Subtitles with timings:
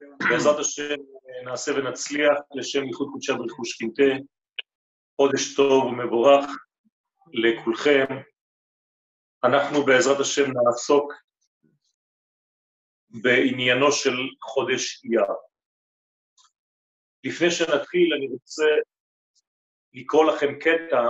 [0.00, 0.94] בעזרת השם
[1.44, 4.24] נעשה ונצליח לשם ייחוד קודשי ברכו שכינתה,
[5.16, 6.46] חודש טוב ומבורך
[7.32, 8.04] לכולכם.
[9.44, 11.12] אנחנו בעזרת השם נעסוק
[13.10, 15.34] בעניינו של חודש אייר.
[17.24, 18.66] לפני שנתחיל אני רוצה
[19.92, 21.02] לקרוא לכם קטע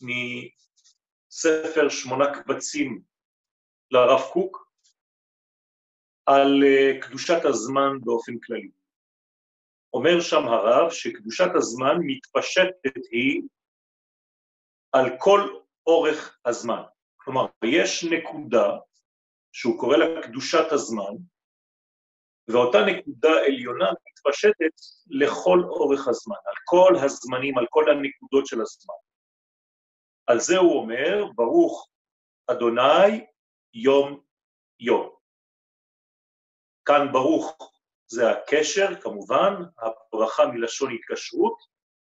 [0.00, 3.02] מספר שמונה קבצים
[3.90, 4.69] לרב קוק,
[6.32, 8.70] על אה, קדושת הזמן באופן כללי.
[9.94, 13.42] אומר שם הרב שקדושת הזמן מתפשטת היא
[14.92, 15.40] על כל
[15.86, 16.82] אורך הזמן.
[17.16, 18.68] כלומר, יש נקודה
[19.52, 21.14] שהוא קורא לה קדושת הזמן,
[22.48, 24.74] ואותה נקודה עליונה מתפשטת
[25.10, 28.94] לכל אורך הזמן, על כל הזמנים, על כל הנקודות של הזמן.
[30.26, 31.88] על זה הוא אומר, ברוך
[32.46, 33.26] אדוני
[33.74, 34.20] יום
[34.80, 35.19] יום.
[36.90, 37.72] כאן ברוך
[38.06, 41.62] זה הקשר, כמובן, הברכה מלשון התקשרות,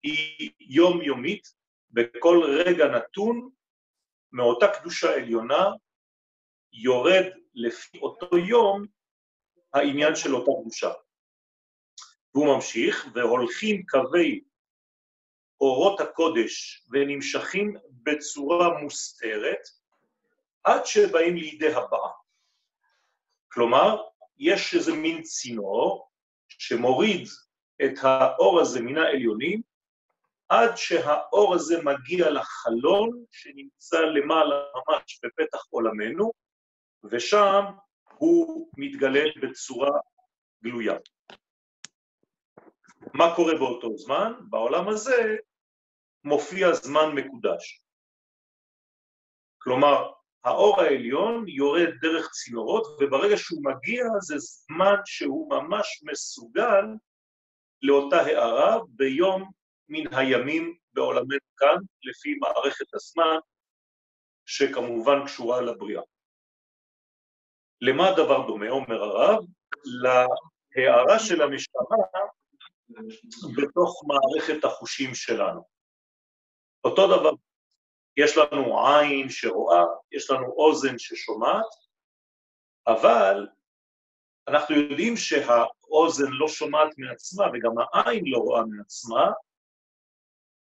[0.02, 1.48] היא יומיומית,
[1.90, 3.50] בכל רגע נתון,
[4.32, 5.68] מאותה קדושה עליונה,
[6.72, 8.86] יורד לפי אותו יום
[9.74, 10.90] העניין של אותה קדושה.
[12.34, 14.44] והוא ממשיך, והולכים קווי
[15.60, 19.62] אורות הקודש ונמשכים בצורה מוסתרת,
[20.64, 22.10] עד שבאים לידי הבאה.
[23.52, 24.09] כלומר,
[24.40, 26.08] יש איזה מין צינור
[26.48, 27.28] שמוריד
[27.84, 29.62] את האור הזה מן העליונים,
[30.48, 36.32] עד שהאור הזה מגיע לחלון שנמצא למעלה ממש בפתח עולמנו,
[37.04, 37.64] ושם
[38.18, 39.90] הוא מתגלה בצורה
[40.64, 40.94] גלויה.
[43.14, 44.32] מה קורה באותו זמן?
[44.50, 45.36] בעולם הזה
[46.24, 47.82] מופיע זמן מקודש.
[49.58, 50.12] כלומר,
[50.44, 56.84] האור העליון יורד דרך צינורות, וברגע שהוא מגיע זה זמן שהוא ממש מסוגל
[57.82, 59.50] לאותה הערה ביום
[59.88, 63.38] מן הימים בעולמנו כאן, לפי מערכת הזמן,
[64.46, 66.02] שכמובן קשורה לבריאה.
[67.80, 69.44] למה הדבר דומה, אומר הרב?
[70.02, 71.96] להערה של המשטרה
[73.56, 75.62] בתוך מערכת החושים שלנו.
[76.84, 77.30] אותו דבר
[78.24, 81.66] יש לנו עין שרואה, יש לנו אוזן ששומעת,
[82.86, 83.48] אבל
[84.48, 89.30] אנחנו יודעים שהאוזן לא שומעת מעצמה וגם העין לא רואה מעצמה,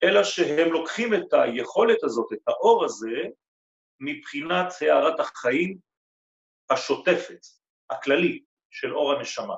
[0.02, 3.16] אלא שהם לוקחים את היכולת הזאת, את האור הזה,
[4.00, 5.78] מבחינת הערת החיים
[6.70, 7.46] השוטפת,
[7.90, 9.56] הכללית, של אור הנשמה.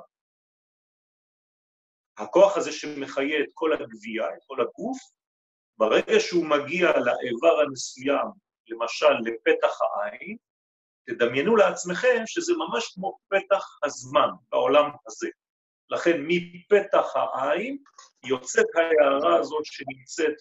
[2.18, 4.98] הכוח הזה שמחיה את כל הגבייה, את כל הגוף,
[5.82, 8.26] ברגע שהוא מגיע לאיבר המסוים,
[8.68, 10.36] למשל לפתח העין,
[11.06, 15.28] תדמיינו לעצמכם שזה ממש כמו פתח הזמן בעולם הזה.
[15.90, 17.78] לכן מפתח העין
[18.24, 20.36] יוצאת ההערה הזאת שנמצאת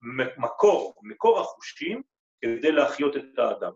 [0.00, 2.02] במקור, מקור החושים,
[2.40, 3.72] כדי להחיות את האדם.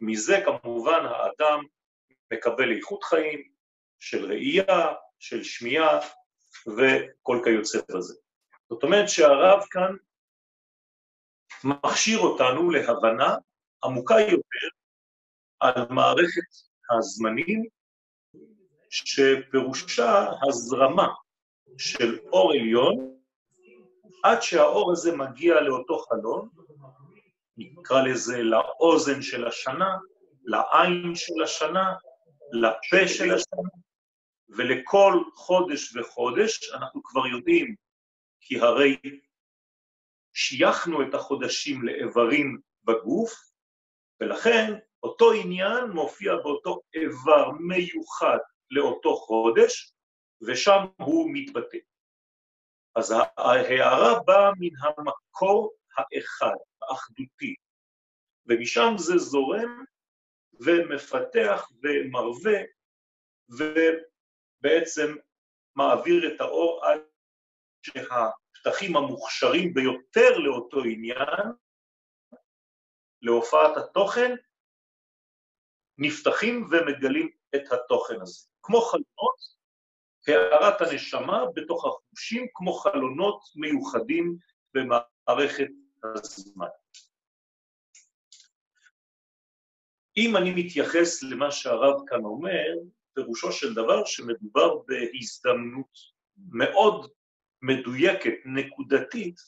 [0.00, 1.60] מזה כמובן האדם
[2.32, 3.52] מקבל איכות חיים
[3.98, 5.98] של ראייה, של שמיעה
[6.66, 8.14] וכל כיוצא בזה.
[8.72, 9.96] זאת אומרת שהרב כאן
[11.64, 13.36] מכשיר אותנו להבנה
[13.84, 14.68] עמוקה יותר
[15.60, 16.50] על מערכת
[16.90, 17.64] הזמנים
[18.90, 21.08] שפירושה הזרמה
[21.78, 23.18] של אור עליון
[24.22, 26.48] עד שהאור הזה מגיע לאותו חלון,
[27.56, 29.96] נקרא לזה לאוזן של השנה,
[30.44, 31.94] לעין של השנה,
[32.52, 33.68] לפה של השנה,
[34.48, 37.74] ולכל חודש וחודש, אנחנו כבר יודעים
[38.42, 38.96] כי הרי
[40.34, 43.32] שייכנו את החודשים לאיברים בגוף,
[44.20, 44.72] ולכן
[45.02, 48.38] אותו עניין מופיע באותו איבר מיוחד
[48.70, 49.94] לאותו חודש,
[50.46, 51.78] ושם הוא מתבטא.
[52.96, 57.54] אז ההערה באה מן המקור האחד, האחדותי,
[58.46, 59.84] ומשם זה זורם
[60.60, 62.58] ומפתח ומרווה,
[63.48, 65.16] ובעצם
[65.76, 67.00] מעביר את האור עד
[67.82, 71.52] שהפתחים המוכשרים ביותר לאותו עניין,
[73.22, 74.34] להופעת התוכן,
[75.98, 78.48] נפתחים ומגלים את התוכן הזה.
[78.62, 79.36] כמו חלונות,
[80.28, 84.36] הערת הנשמה בתוך החושים, כמו חלונות מיוחדים
[84.74, 85.68] במערכת
[86.04, 86.66] הזמן.
[90.16, 92.66] אם אני מתייחס למה שהרב כאן אומר,
[93.14, 95.98] פירושו של דבר שמדובר בהזדמנות
[96.48, 97.10] מאוד
[97.62, 99.40] מדויקת, נקודתית,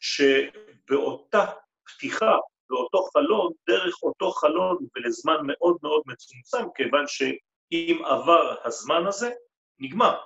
[0.00, 1.44] שבאותה
[1.84, 2.36] פתיחה,
[2.70, 7.04] באותו חלון, דרך אותו חלון ולזמן מאוד מאוד מצומצם, כיוון
[7.72, 9.30] אם עבר הזמן הזה,
[9.78, 10.20] נגמר.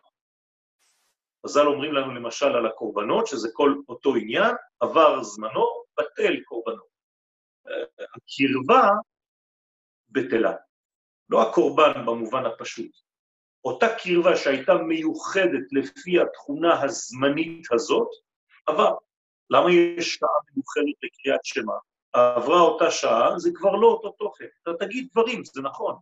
[1.46, 5.66] חז"ל אומרים לנו למשל על הקורבנות, שזה כל אותו עניין, עבר זמנו,
[5.98, 6.82] בטל קורבנו.
[7.98, 8.90] הקרבה
[10.08, 10.56] בטלה.
[11.28, 13.05] לא הקורבן במובן הפשוט.
[13.66, 18.08] אותה קרבה שהייתה מיוחדת לפי התכונה הזמנית הזאת,
[18.66, 18.94] עבר.
[19.50, 21.72] למה יש שעה מיוחדת לקריאת שמע?
[22.12, 24.46] עברה אותה שעה, זה כבר לא אותו תוכן.
[24.62, 25.96] אתה תגיד דברים, זה נכון,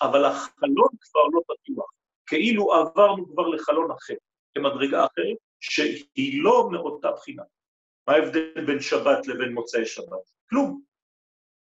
[0.00, 1.90] אבל החלון כבר לא פתוח.
[2.26, 4.14] כאילו עברנו כבר לחלון אחר,
[4.56, 7.42] למדרגה אחרת, שהיא לא מאותה בחינה.
[8.08, 10.30] מה ההבדל בין שבת לבין מוצאי שבת?
[10.50, 10.82] כלום.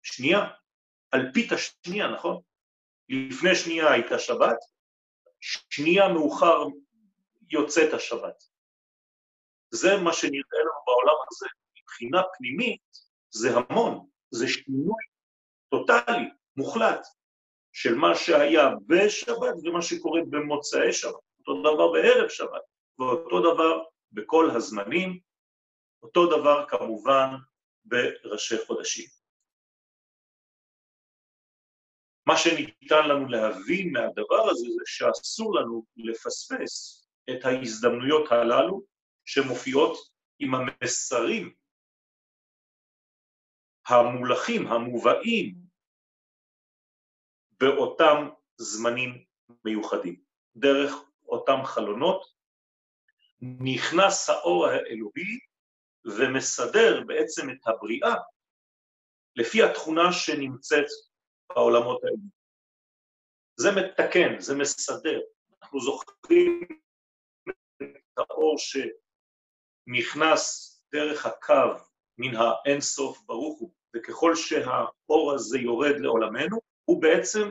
[0.03, 0.47] שנייה.
[1.15, 2.41] אלפית השנייה, נכון?
[3.09, 4.57] לפני שנייה הייתה שבת,
[5.71, 6.65] שנייה מאוחר
[7.51, 8.43] יוצאת השבת.
[9.71, 11.47] זה מה שנראה לנו בעולם הזה.
[11.81, 12.83] מבחינה פנימית
[13.31, 15.03] זה המון, זה שינוי
[15.71, 17.07] טוטאלי, מוחלט,
[17.73, 21.15] של מה שהיה בשבת ומה שקורה במוצאי שבת.
[21.39, 22.63] אותו דבר בערב שבת,
[22.99, 23.83] ואותו דבר
[24.13, 25.19] בכל הזמנים,
[26.03, 27.35] אותו דבר כמובן
[27.85, 29.16] בראשי חודשים.
[32.27, 38.83] מה שניתן לנו להבין מהדבר הזה זה שאסור לנו לפספס את ההזדמנויות הללו
[39.25, 39.99] שמופיעות
[40.39, 41.55] עם המסרים
[43.89, 45.55] המולכים, המובאים,
[47.61, 49.25] באותם זמנים
[49.65, 50.23] מיוחדים.
[50.57, 50.93] דרך
[51.29, 52.23] אותם חלונות
[53.41, 55.39] נכנס האור האלוהי
[56.05, 58.15] ומסדר בעצם את הבריאה
[59.37, 60.87] לפי התכונה שנמצאת
[61.49, 62.17] בעולמות האלה.
[63.57, 65.21] זה מתקן, זה מסדר.
[65.63, 66.69] אנחנו זוכרים
[67.83, 68.57] את האור
[69.89, 71.73] שנכנס דרך הקו
[72.19, 77.51] מן האינסוף ברוך הוא, וככל שהאור הזה יורד לעולמנו, הוא בעצם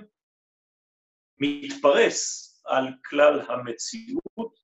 [1.38, 4.59] מתפרס על כלל המציאות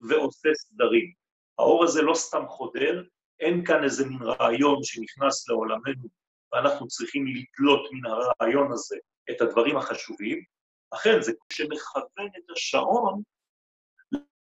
[0.00, 1.12] ועושה סדרים.
[1.58, 3.04] האור הזה לא סתם חודר,
[3.40, 6.08] אין כאן איזה מין רעיון שנכנס לעולמנו
[6.54, 8.96] ואנחנו צריכים לתלות מן הרעיון הזה
[9.30, 10.44] את הדברים החשובים,
[10.90, 13.22] אכן זה שמכוון את השעון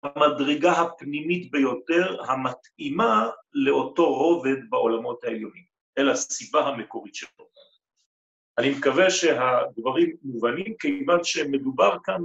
[0.05, 5.65] למדרגה הפנימית ביותר המתאימה לאותו רובד בעולמות העליונים,
[5.99, 7.49] אל הסיבה המקורית שלו.
[8.59, 12.21] אני מקווה שהדברים מובנים, כיוון שמדובר כאן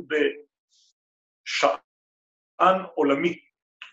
[1.48, 3.40] בשען עולמי,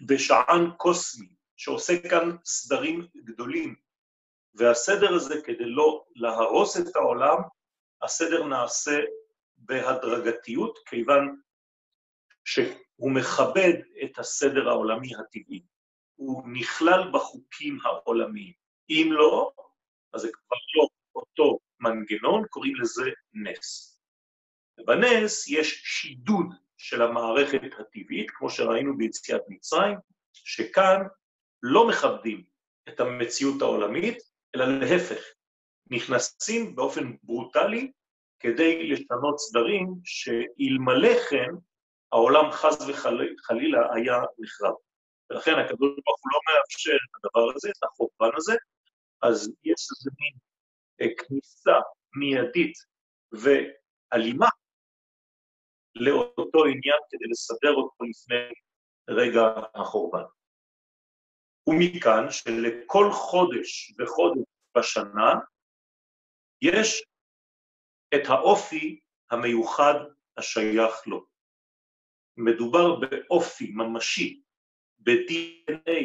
[0.06, 3.83] בשען קוסמי, שעושה כאן סדרים גדולים,
[4.54, 7.38] והסדר הזה, כדי לא להרוס את העולם,
[8.02, 9.00] הסדר נעשה
[9.56, 11.40] בהדרגתיות, כיוון
[12.44, 13.72] שהוא מכבד
[14.04, 15.62] את הסדר העולמי הטבעי.
[16.14, 18.52] הוא נכלל בחוקים העולמיים.
[18.90, 19.52] אם לא,
[20.12, 24.00] אז זה כבר לא אותו מנגנון, קוראים לזה נס.
[24.78, 26.46] ובנס יש שידוד
[26.76, 29.96] של המערכת הטבעית, כמו שראינו ביציאת מצרים,
[30.32, 31.00] שכאן
[31.62, 32.44] לא מכבדים
[32.88, 35.22] את המציאות העולמית, אלא להפך,
[35.90, 37.92] נכנסים באופן ברוטלי
[38.40, 41.50] כדי לשנות סדרים שאלמלא כן
[42.12, 44.74] העולם חס וחלילה היה נחרב.
[45.30, 48.52] ולכן הקדוש ברוך הוא לא מאפשר את הדבר הזה, את החורבן הזה,
[49.22, 50.34] אז יש איזה מין
[51.00, 51.78] אה, כניסה
[52.16, 52.74] מיידית
[53.32, 54.48] ואלימה
[55.94, 58.54] לאותו עניין כדי לסדר אותו לפני
[59.10, 59.42] רגע
[59.74, 60.24] החורבן.
[61.66, 65.34] ומכאן שלכל חודש וחודש בשנה
[66.62, 67.04] יש
[68.14, 69.00] את האופי
[69.30, 69.94] המיוחד
[70.36, 71.26] השייך לו.
[72.36, 74.42] מדובר באופי ממשי,
[74.98, 76.00] ב-DNA,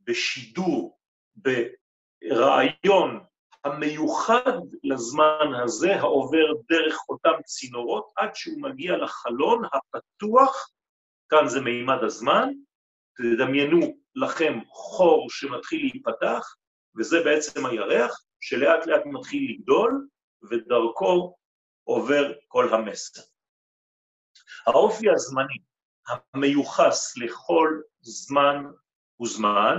[0.00, 0.98] בשידור,
[1.36, 3.24] ברעיון
[3.64, 4.52] המיוחד
[4.84, 10.70] לזמן הזה, העובר דרך אותם צינורות, עד שהוא מגיע לחלון הפתוח,
[11.28, 12.48] כאן זה מימד הזמן,
[13.16, 13.80] תדמיינו
[14.14, 16.54] לכם חור שמתחיל להיפתח,
[16.98, 20.08] וזה בעצם הירח, שלאט לאט מתחיל לגדול,
[20.50, 21.36] ודרכו
[21.84, 23.22] עובר כל המסר.
[24.66, 25.58] האופי הזמני
[26.34, 28.64] המיוחס לכל זמן
[29.22, 29.76] וזמן,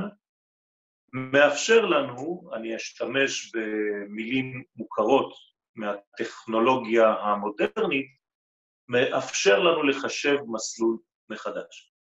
[1.13, 5.33] מאפשר לנו, אני אשתמש במילים מוכרות
[5.75, 8.07] מהטכנולוגיה המודרנית,
[8.87, 10.97] מאפשר לנו לחשב מסלול
[11.29, 11.93] מחדש.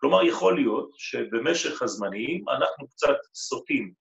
[0.00, 3.94] כלומר, יכול להיות שבמשך הזמנים אנחנו קצת סוטים,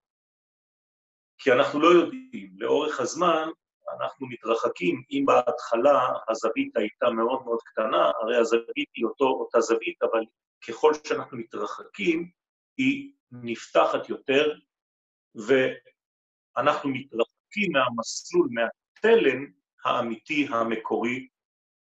[1.39, 3.50] כי אנחנו לא יודעים, לאורך הזמן
[3.96, 10.03] אנחנו מתרחקים, אם בהתחלה הזווית הייתה מאוד מאוד קטנה, הרי הזווית היא אותו, אותה זווית,
[10.03, 10.20] אבל
[10.67, 12.32] ככל שאנחנו מתרחקים,
[12.77, 14.53] היא נפתחת יותר,
[15.36, 19.46] ואנחנו מתרחקים מהמסלול, מהתלם
[19.86, 21.27] האמיתי המקורי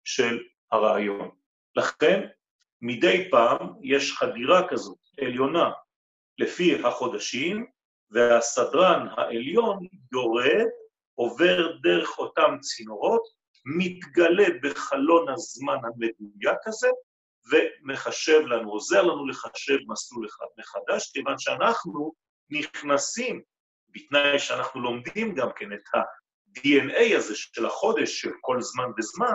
[0.05, 0.39] של
[0.73, 1.31] הרעיון.
[1.77, 2.27] לכן,
[2.83, 5.71] מדי פעם יש חדירה כזאת עליונה
[6.39, 7.67] לפי החודשים,
[8.14, 10.66] והסדרן העליון יורד,
[11.14, 13.23] עובר דרך אותם צינורות,
[13.78, 16.88] מתגלה בחלון הזמן המדויק הזה,
[17.50, 22.12] ומחשב לנו, עוזר לנו לחשב מסלול אחד מחדש, כיוון שאנחנו
[22.50, 23.42] נכנסים,
[23.88, 29.35] בתנאי שאנחנו לומדים גם כן את ה-DNA הזה של החודש, של כל זמן וזמן,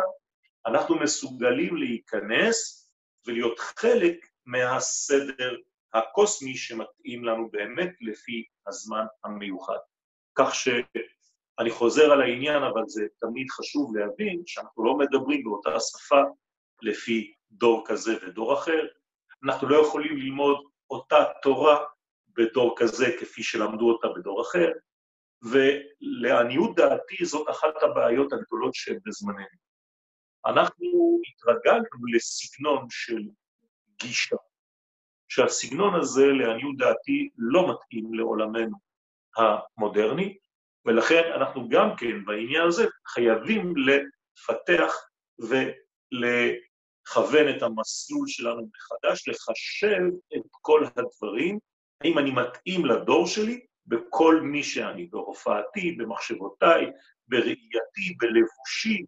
[0.67, 2.89] אנחנו מסוגלים להיכנס
[3.27, 5.55] ולהיות חלק מהסדר
[5.93, 9.77] הקוסמי שמתאים לנו באמת לפי הזמן המיוחד.
[10.35, 16.21] כך שאני חוזר על העניין, אבל זה תמיד חשוב להבין שאנחנו לא מדברים באותה שפה
[16.81, 18.87] לפי דור כזה ודור אחר.
[19.45, 20.57] אנחנו לא יכולים ללמוד
[20.89, 21.85] אותה תורה
[22.37, 24.71] בדור כזה כפי שלמדו אותה בדור אחר,
[25.41, 29.59] ולעניות דעתי זאת אחת הבעיות הגדולות שבזמננו.
[30.45, 33.21] אנחנו התרגלנו לסגנון של
[34.01, 34.35] גישה,
[35.29, 38.77] שהסגנון הזה, לעניות דעתי, לא מתאים לעולמנו
[39.37, 40.37] המודרני,
[40.85, 44.93] ולכן אנחנו גם כן בעניין הזה חייבים לפתח
[46.11, 50.01] ולכוון את המסלול שלנו מחדש, לחשב
[50.35, 51.59] את כל הדברים,
[52.01, 56.85] האם אני מתאים לדור שלי בכל מי שאני, בהופעתי, במחשבותיי,
[57.27, 59.05] בראייתי, בלבושי,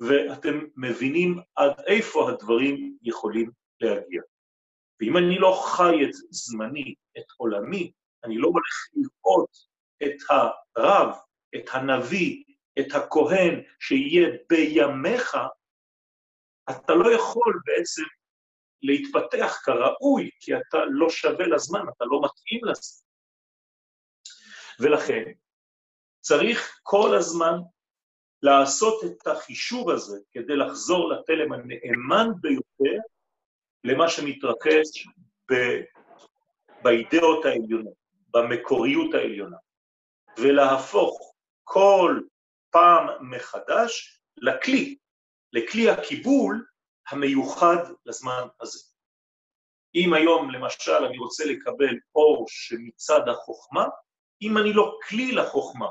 [0.00, 4.22] ואתם מבינים עד איפה הדברים יכולים להגיע.
[5.02, 7.92] ואם אני לא חי את זמני, את עולמי,
[8.24, 9.50] אני לא הולך לראות
[10.02, 10.16] את
[10.76, 11.14] הרב,
[11.56, 12.44] את הנביא,
[12.80, 15.36] את הכהן שיהיה בימיך,
[16.70, 18.02] אתה לא יכול בעצם
[18.82, 23.02] להתפתח כראוי, כי אתה לא שווה לזמן, אתה לא מתאים לזה.
[24.80, 25.32] ולכן
[26.20, 27.54] צריך כל הזמן
[28.42, 33.11] לעשות את החישוב הזה כדי לחזור לתלם הנאמן ביותר
[33.84, 34.92] למה שמתרכז
[35.52, 35.54] ב...
[36.82, 37.94] באידאות העליונות,
[38.30, 39.56] במקוריות העליונה,
[40.38, 41.34] ולהפוך
[41.64, 42.20] כל
[42.70, 44.96] פעם מחדש לכלי,
[45.52, 46.66] לכלי הקיבול
[47.08, 48.78] המיוחד לזמן הזה.
[49.94, 53.84] אם היום למשל אני רוצה לקבל אור שמצד החוכמה,
[54.42, 55.86] אם אני לא כלי לחוכמה,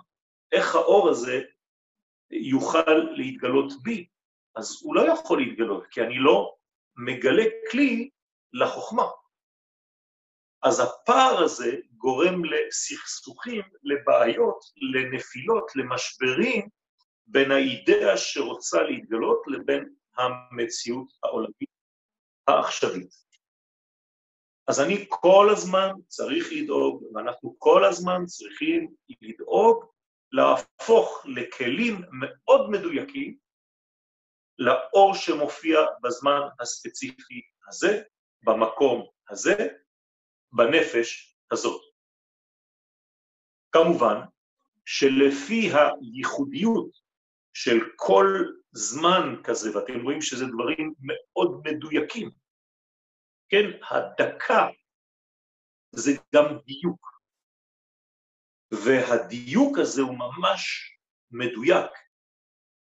[0.51, 1.41] איך האור הזה
[2.31, 4.07] יוכל להתגלות בי?
[4.55, 6.55] אז הוא לא יכול להתגלות, כי אני לא
[7.05, 8.09] מגלה כלי
[8.53, 9.07] לחוכמה.
[10.63, 14.59] אז הפער הזה גורם לסכסוכים, לבעיות,
[14.93, 16.69] לנפילות, למשברים,
[17.27, 21.69] בין האידאה שרוצה להתגלות לבין המציאות העולמית
[22.47, 23.21] העכשווית.
[24.67, 29.85] אז אני כל הזמן צריך לדאוג, ואנחנו כל הזמן צריכים לדאוג
[30.31, 33.37] להפוך לכלים מאוד מדויקים
[34.59, 38.03] לאור שמופיע בזמן הספציפי הזה,
[38.43, 39.67] במקום הזה,
[40.51, 41.81] בנפש הזאת.
[43.71, 44.17] כמובן
[44.85, 46.89] שלפי הייחודיות
[47.53, 48.25] של כל
[48.71, 52.31] זמן כזה, ואתם רואים שזה דברים מאוד מדויקים,
[53.49, 54.67] כן, הדקה
[55.91, 57.21] זה גם דיוק,
[58.71, 60.91] והדיוק הזה הוא ממש
[61.31, 61.91] מדויק,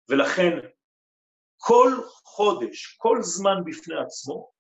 [0.10, 0.60] ולכן
[1.66, 1.92] כל
[2.24, 4.52] חודש, כל זמן בפני עצמו,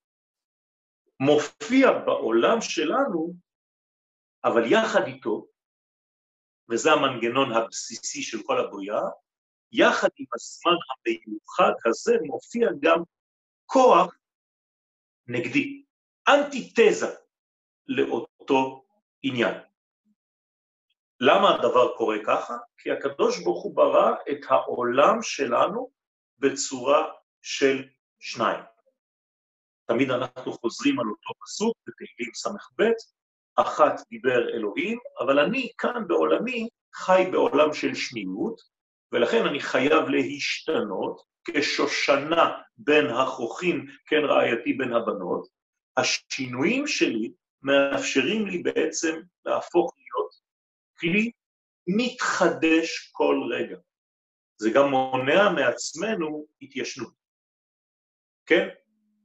[1.19, 3.33] מופיע בעולם שלנו,
[4.43, 5.45] אבל יחד איתו,
[6.69, 9.01] וזה המנגנון הבסיסי של כל הבריאה,
[9.71, 13.03] יחד עם הזמן המיוחד הזה מופיע גם
[13.65, 14.15] כוח
[15.27, 15.83] נגדי,
[16.27, 17.15] אנטיתזה
[17.87, 18.85] לאותו
[19.23, 19.55] עניין.
[21.19, 22.57] למה הדבר קורה ככה?
[22.77, 26.02] כי הקדוש ברוך הוא ברא את העולם שלנו
[26.43, 27.03] בצורה
[27.41, 27.83] של
[28.19, 28.63] שניים.
[29.85, 32.83] תמיד אנחנו חוזרים על אותו פסוק בתהילים ס"ב,
[33.55, 38.61] אחת דיבר אלוהים, אבל אני כאן בעולמי חי בעולם של שניות,
[39.11, 45.47] ולכן אני חייב להשתנות כשושנה בין החוכים, כן רעייתי בין הבנות.
[45.97, 47.31] השינויים שלי
[47.61, 50.33] מאפשרים לי בעצם להפוך להיות
[50.99, 51.31] כלי
[51.87, 53.77] מתחדש כל רגע.
[54.63, 57.13] זה גם מונע מעצמנו התיישנות.
[58.45, 58.67] כן?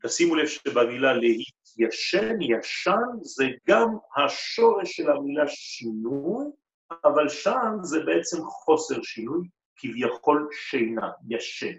[0.02, 6.45] תשימו לב שבמילה להתיישן, ישן, זה גם השורש של המילה שינוי,
[7.04, 11.75] אבל שם זה בעצם חוסר שינוי, כביכול שינה, ישן.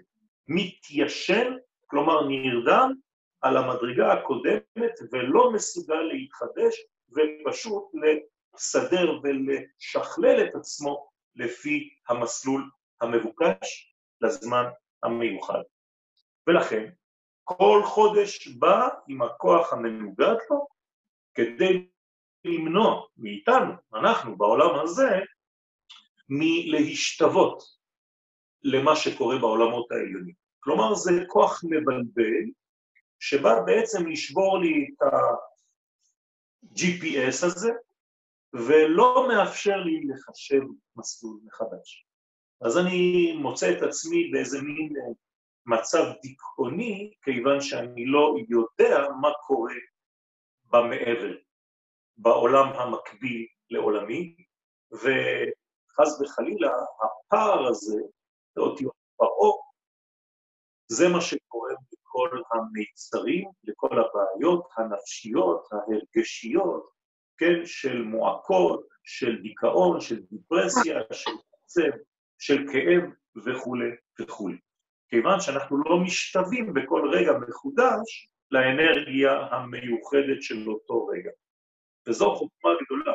[0.48, 1.52] מתיישן,
[1.86, 2.92] כלומר נרדם
[3.40, 6.74] על המדרגה הקודמת ולא מסוגל להתחדש
[7.10, 7.84] ופשוט
[8.54, 14.64] לסדר ולשכלל את עצמו לפי המסלול המבוקש לזמן
[15.02, 15.62] המיוחד.
[16.46, 16.90] ולכן
[17.44, 20.66] כל חודש בא עם הכוח המנוגד לו
[21.34, 21.88] כדי
[22.44, 25.08] למנוע מאיתנו, אנחנו בעולם הזה,
[26.28, 27.62] מלהשתוות
[28.62, 30.34] למה שקורה בעולמות העליונים.
[30.60, 32.50] כלומר, זה כוח מבלבל
[33.20, 37.70] שבא בעצם לשבור לי את ה-GPS הזה
[38.52, 40.60] ולא מאפשר לי לחשב
[40.96, 42.06] מסלול מחדש.
[42.60, 45.12] אז אני מוצא את עצמי באיזה מין אה,
[45.66, 49.74] מצב דיכאוני, כיוון שאני לא יודע מה קורה
[50.64, 51.34] במעבר,
[52.16, 54.36] בעולם המקביל לעולמי,
[54.92, 58.00] וחס וחלילה, הפער הזה,
[58.56, 59.52] לאותיות פרעה,
[60.88, 66.90] זה מה שקורה בכל המיצרים, לכל הבעיות הנפשיות, ההרגשיות,
[67.38, 71.30] כן, של מועקות, של דיכאון, של דיפרסיה, של
[71.64, 71.90] עצב,
[72.40, 73.10] של כאב
[73.46, 74.58] וכולי וכולי.
[75.08, 81.30] כיוון שאנחנו לא משתווים בכל רגע מחודש לאנרגיה המיוחדת של אותו רגע.
[82.08, 83.12] וזו חוכמה גדולה,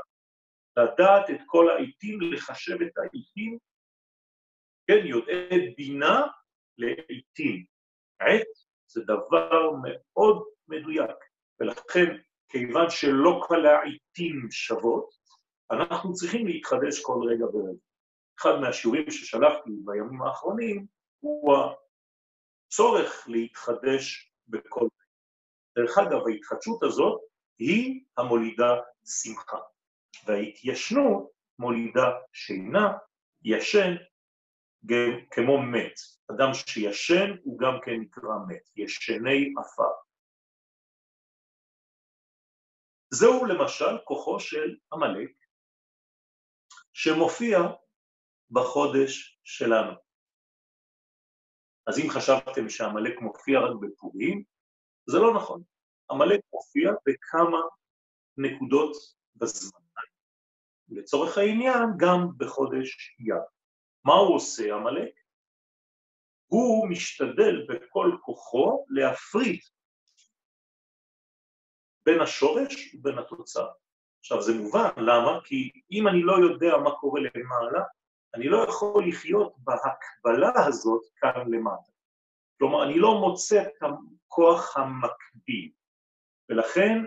[0.77, 3.57] לדעת את כל העיתים, לחשב את העיתים,
[4.87, 6.21] כן, יודעי בינה
[6.77, 7.65] לעיתים.
[8.19, 8.47] עת
[8.87, 11.17] זה דבר מאוד מדויק,
[11.59, 12.17] ולכן
[12.49, 15.09] כיוון שלא כל העיתים שוות,
[15.71, 17.79] אנחנו צריכים להתחדש כל רגע ורגע.
[18.39, 20.87] אחד מהשיעורים ששלחתי בימים האחרונים
[21.19, 21.55] הוא
[22.67, 24.87] הצורך להתחדש בכל.
[25.77, 27.21] דרך אגב, ההתחדשות הזאת
[27.59, 28.71] היא המולידה
[29.05, 29.57] שמחה,
[30.25, 32.97] וההתיישנות מולידה שינה,
[33.43, 33.95] ישן
[35.31, 35.93] כמו מת.
[36.31, 39.91] אדם שישן הוא גם כן נקרא מת, ישני עפר.
[43.09, 45.31] זהו למשל כוחו של עמלק,
[46.93, 47.57] שמופיע
[48.51, 49.91] בחודש שלנו.
[51.87, 54.43] אז אם חשבתם שעמלק מופיע רק בפורים,
[55.09, 55.63] זה לא נכון.
[56.11, 57.61] עמלק מופיע בכמה
[58.37, 58.97] נקודות
[59.35, 59.79] בזמן.
[60.89, 63.41] לצורך העניין, גם בחודש ים.
[64.05, 65.13] מה הוא עושה, עמלק?
[66.45, 69.59] הוא משתדל בכל כוחו להפריד
[72.05, 73.67] בין השורש ובין התוצאה.
[74.19, 75.39] עכשיו זה מובן, למה?
[75.45, 77.83] כי אם אני לא יודע מה קורה למעלה,
[78.35, 81.91] אני לא יכול לחיות בהקבלה הזאת כאן למטה.
[82.59, 85.71] כלומר, אני לא מוצא את הכוח המקביל,
[86.49, 87.03] ולכן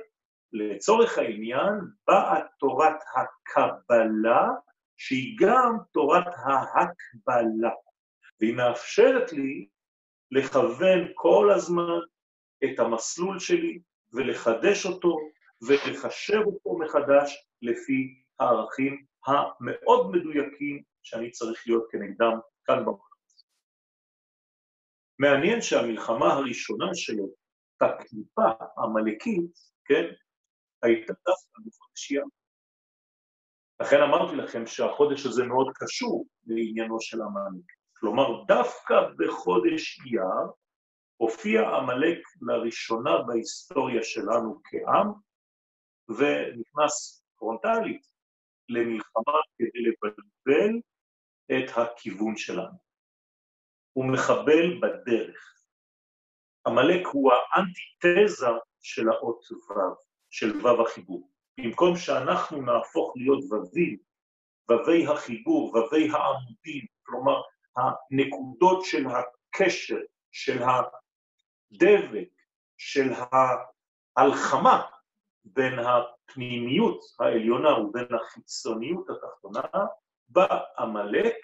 [0.53, 1.75] לצורך העניין
[2.07, 4.49] באה תורת הקבלה,
[4.97, 7.75] שהיא גם תורת ההקבלה,
[8.41, 9.69] והיא מאפשרת לי
[10.31, 11.99] לכוון כל הזמן
[12.65, 13.81] את המסלול שלי
[14.13, 15.17] ולחדש אותו
[15.69, 23.09] ולחשב אותו מחדש לפי הערכים המאוד מדויקים שאני צריך להיות כנגדם כאן במקום.
[25.19, 27.29] מעניין שהמלחמה הראשונה שלו,
[27.81, 29.51] הקליפה העמלקית,
[29.85, 30.05] כן,
[30.83, 32.29] הייתה דווקא בחודש ים.
[33.81, 37.65] לכן אמרתי לכם שהחודש הזה מאוד קשור לעניינו של עמלק.
[37.97, 40.53] כלומר, דווקא בחודש אייר
[41.17, 45.13] הופיע עמלק לראשונה בהיסטוריה שלנו כעם,
[46.09, 48.03] ונכנס פרונטלית
[48.69, 50.81] למלחמה כדי לבלבל
[51.53, 52.79] את הכיוון שלנו.
[53.93, 55.55] הוא מחבל בדרך.
[56.67, 58.47] עמלק הוא האנטיתזה
[58.81, 59.95] של האות ו',
[60.31, 61.31] של ו' החיבור.
[61.61, 63.99] במקום שאנחנו נהפוך להיות ו"ים,
[64.71, 67.43] ו"י החיבור, ו"י העמודים, כלומר
[67.77, 69.99] הנקודות של הקשר,
[70.33, 72.29] של הדבק,
[72.77, 73.13] של
[74.17, 74.83] ההלחמה
[75.45, 75.79] בין
[76.31, 79.87] הפנימיות העליונה ובין החיצוניות התחתונה,
[80.29, 81.37] בא עמלק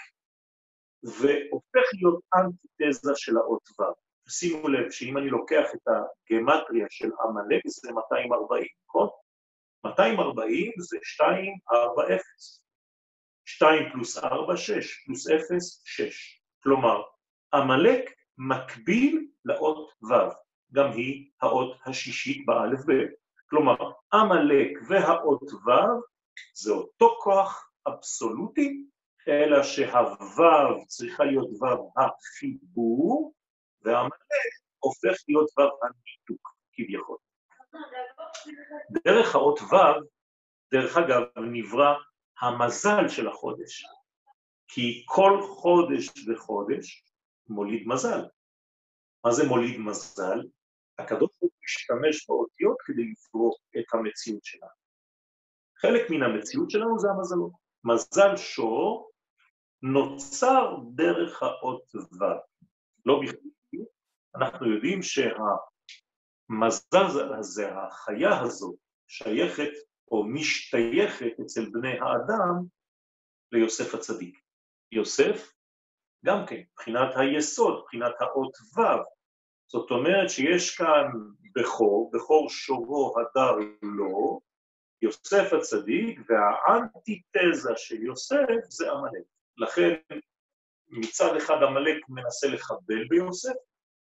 [1.02, 3.82] והופך להיות אנטיתזה של האות ו'.
[4.28, 9.08] שימו לב שאם אני לוקח את הגמטריה של עמלק זה 240, נכון?
[9.84, 12.62] 240 זה 2, 4, 0.
[13.44, 16.42] 2 פלוס 4, 6, פלוס 0, 6.
[16.62, 17.02] כלומר,
[17.54, 20.14] עמלק מקביל לאות ו',
[20.72, 23.23] גם היא האות השישית באלף ב'.
[23.50, 26.00] כלומר, עמלק והאות ו'
[26.54, 28.84] זה אותו כוח אבסולוטי,
[29.28, 33.34] אלא שהו' צריכה להיות ו' החיבור,
[33.82, 34.12] והעמלק
[34.78, 37.16] הופך להיות ו' הניתוק, כביכול.
[39.04, 40.04] דרך האות ו',
[40.72, 41.94] דרך אגב, נברא
[42.40, 43.84] המזל של החודש,
[44.68, 47.04] כי כל חודש וחודש
[47.48, 48.20] מוליד מזל.
[49.24, 50.40] מה זה מוליד מזל?
[50.98, 51.33] הקדוש
[51.64, 54.70] משתמש באותיות כדי לברוא את המציאות שלנו.
[55.78, 57.52] חלק מן המציאות שלנו זה המזלות.
[57.84, 59.10] מזל שור
[59.82, 62.24] נוצר דרך האות ו',
[63.06, 63.48] לא בכדי,
[64.36, 65.34] אנחנו יודעים שהמזל
[67.38, 68.76] הזה, החיה הזאת,
[69.08, 69.70] שייכת
[70.10, 72.64] או משתייכת אצל בני האדם
[73.52, 74.38] ליוסף הצדיק.
[74.92, 75.52] יוסף,
[76.24, 78.80] גם כן, מבחינת היסוד, מבחינת האות ו',
[79.66, 81.06] זאת אומרת שיש כאן
[81.54, 84.40] בכור, בכור שורו הדר לו,
[85.02, 89.24] יוסף הצדיק, והאנטיתזה של יוסף זה עמלק.
[89.56, 89.94] לכן
[90.88, 93.54] מצד אחד עמלק מנסה לחבל ביוסף,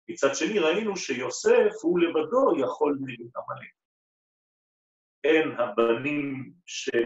[0.09, 3.71] מצד שני ראינו שיוסף הוא לבדו יכול נגד עמלק.
[5.23, 7.05] אין הבנים של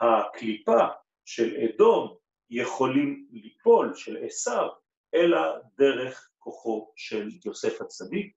[0.00, 0.86] הקליפה
[1.24, 2.16] של אדום
[2.50, 4.68] יכולים ליפול, של עשיו,
[5.14, 5.38] אלא
[5.78, 8.36] דרך כוחו של יוסף הצדיק,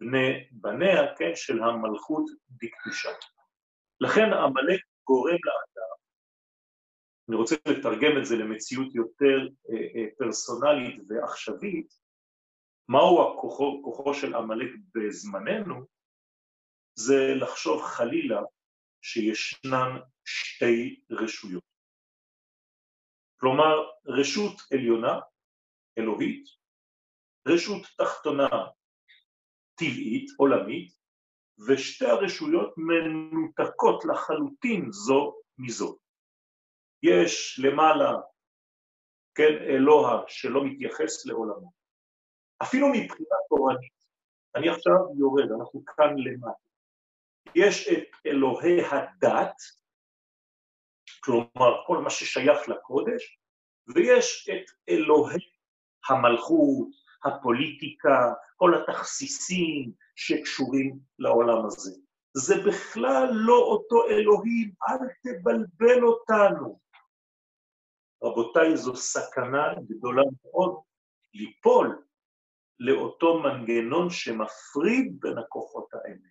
[0.00, 3.10] בני בניה, כן, של המלכות בקדושה.
[4.00, 5.96] לכן עמלק גורם לאדם,
[7.28, 9.38] אני רוצה לתרגם את זה למציאות יותר
[9.70, 11.94] אה, אה, פרסונלית ועכשווית,
[12.88, 15.86] מהו הכוחו, כוחו של עמלק בזמננו?
[16.94, 18.40] זה לחשוב חלילה
[19.02, 21.62] שישנן שתי רשויות.
[23.40, 25.20] כלומר, רשות עליונה,
[25.98, 26.61] אלוהית,
[27.48, 28.48] רשות תחתונה
[29.74, 30.92] טבעית, עולמית,
[31.68, 35.98] ושתי הרשויות מנותקות לחלוטין זו מזו.
[37.02, 38.12] יש למעלה,
[39.34, 41.72] כן, אלוה שלא מתייחס לעולמו.
[42.62, 43.92] אפילו מבחינה תורנית,
[44.56, 46.62] אני עכשיו יורד, אנחנו כאן למטה.
[47.54, 49.56] יש את אלוהי הדת,
[51.20, 53.38] כלומר כל מה ששייך לקודש,
[53.94, 55.38] ויש את אלוהי
[56.08, 61.96] המלכות, הפוליטיקה, כל התכסיסים שקשורים לעולם הזה.
[62.36, 66.80] זה בכלל לא אותו אלוהים, אל תבלבל אותנו.
[68.22, 70.82] רבותיי, זו סכנה גדולה מאוד
[71.34, 72.04] ליפול
[72.78, 76.28] לאותו מנגנון שמפריד בין הכוחות האלה.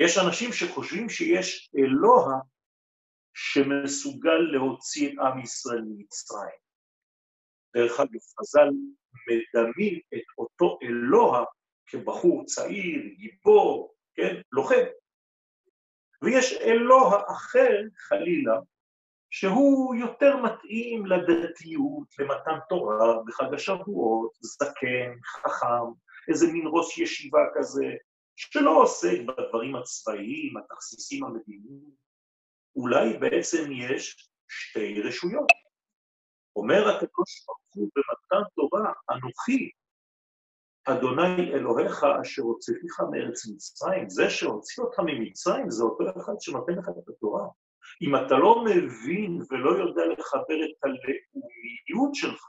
[0.00, 2.40] יש אנשים שחושבים שיש אלוה
[3.34, 6.62] שמסוגל להוציא את עם ישראל ממצרים.
[7.76, 8.68] דרך אגב, חז"ל
[9.28, 11.44] מדמים את אותו אלוה
[11.86, 14.84] כבחור צעיר, גיבור, כן, לוחם.
[16.22, 18.58] ויש אלוה אחר, חלילה,
[19.30, 25.92] שהוא יותר מתאים לדתיות, למתן תורה בחג השבועות, זקן, חכם,
[26.28, 27.86] איזה מין ראש ישיבה כזה,
[28.36, 31.90] שלא עוסק בדברים הצבאיים, התכסיסים המדיניים.
[32.76, 35.46] אולי בעצם יש שתי רשויות.
[36.56, 39.70] אומר הקדוש ברוך הוא במתן תורה, אנוכי,
[40.84, 46.88] אדוני אלוהיך אשר הוצאתיך מארץ מצרים, זה שהוציא אותך ממצרים זה אותו אחד שנותן לך
[46.88, 47.48] את התורה.
[48.02, 52.44] אם אתה לא מבין ולא יודע לחבר את הלאומיות שלך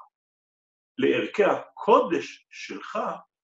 [0.97, 2.99] לערכי הקודש שלך,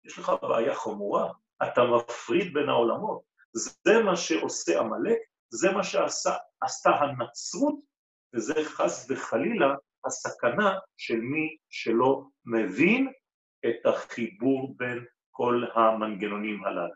[0.05, 3.23] יש לך בעיה חמורה, אתה מפריד בין העולמות.
[3.53, 5.19] זה מה שעושה עמלק,
[5.51, 7.75] זה מה שעשתה הנצרות,
[8.35, 9.75] וזה חס וחלילה
[10.05, 13.13] הסכנה של מי שלא מבין
[13.67, 16.95] את החיבור בין כל המנגנונים הללו.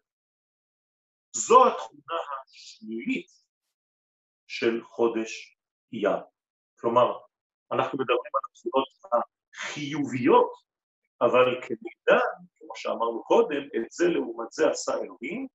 [1.32, 3.26] זו התכונה השלילית
[4.46, 5.56] של חודש
[5.92, 6.18] אייר.
[6.80, 7.18] כלומר,
[7.72, 8.88] אנחנו מדברים על התכונות
[9.54, 10.52] החיוביות,
[11.20, 12.24] אבל כמידע,
[12.58, 15.46] כמו שאמרנו קודם, את זה לעומת זה עשה אלוהים,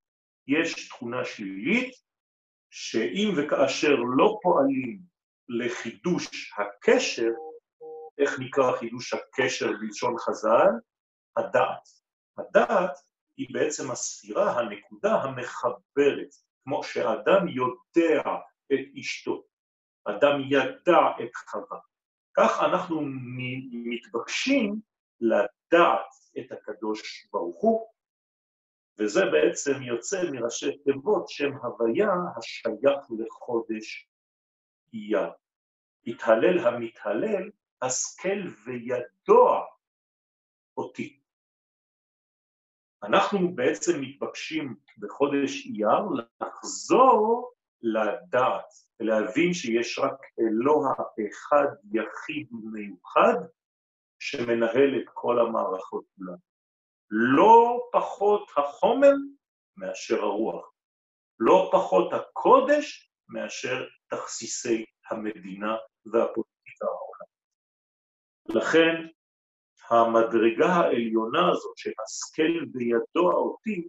[0.48, 1.96] יש תכונה שלילית,
[2.70, 5.00] שאם וכאשר לא פועלים
[5.50, 7.32] לחידוש הקשר,
[8.18, 10.72] איך נקרא חידוש הקשר בלשון חז"ל?
[11.38, 11.88] הדעת.
[12.38, 12.98] הדעת
[13.38, 16.30] היא בעצם הספירה, הנקודה המחברת,
[16.64, 18.22] כמו שאדם יודע
[18.74, 19.44] את אשתו,
[20.06, 21.80] אדם ידע את חווה.
[22.38, 23.02] כך אנחנו
[23.72, 24.82] מתבקשים
[25.22, 27.88] לדעת את הקדוש ברוך הוא,
[29.00, 34.10] וזה בעצם יוצא מראשי תיבות שם הוויה השייך לחודש
[34.94, 35.30] אייר.
[36.08, 39.66] התהלל המתהלל, השכל וידוע
[40.78, 41.20] אותי.
[43.04, 46.02] אנחנו בעצם מתבקשים בחודש אייר
[46.42, 48.66] לחזור לדעת,
[49.00, 50.94] ולהבין שיש רק אלוה
[51.30, 53.36] אחד יחיד ומיוחד
[54.20, 56.38] שמנהל את כל המערכות כולן.
[57.10, 59.14] לא פחות החומר
[59.78, 60.72] מאשר הרוח,
[61.40, 67.28] לא פחות הקודש מאשר תכסיסי המדינה והפוליטיקה העולמית.
[68.50, 69.08] לכן
[69.90, 73.88] המדרגה העליונה הזאת של השכל בידוע אותי,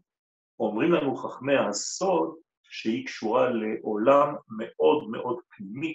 [0.60, 5.94] אומרים לנו חכמי הסוד שהיא קשורה לעולם מאוד מאוד פנימי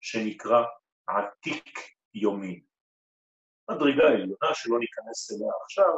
[0.00, 0.64] שנקרא
[1.06, 1.78] עתיק
[2.14, 2.60] יומין.
[3.70, 5.94] מדרגה עליונה שלא ניכנס אליה עכשיו,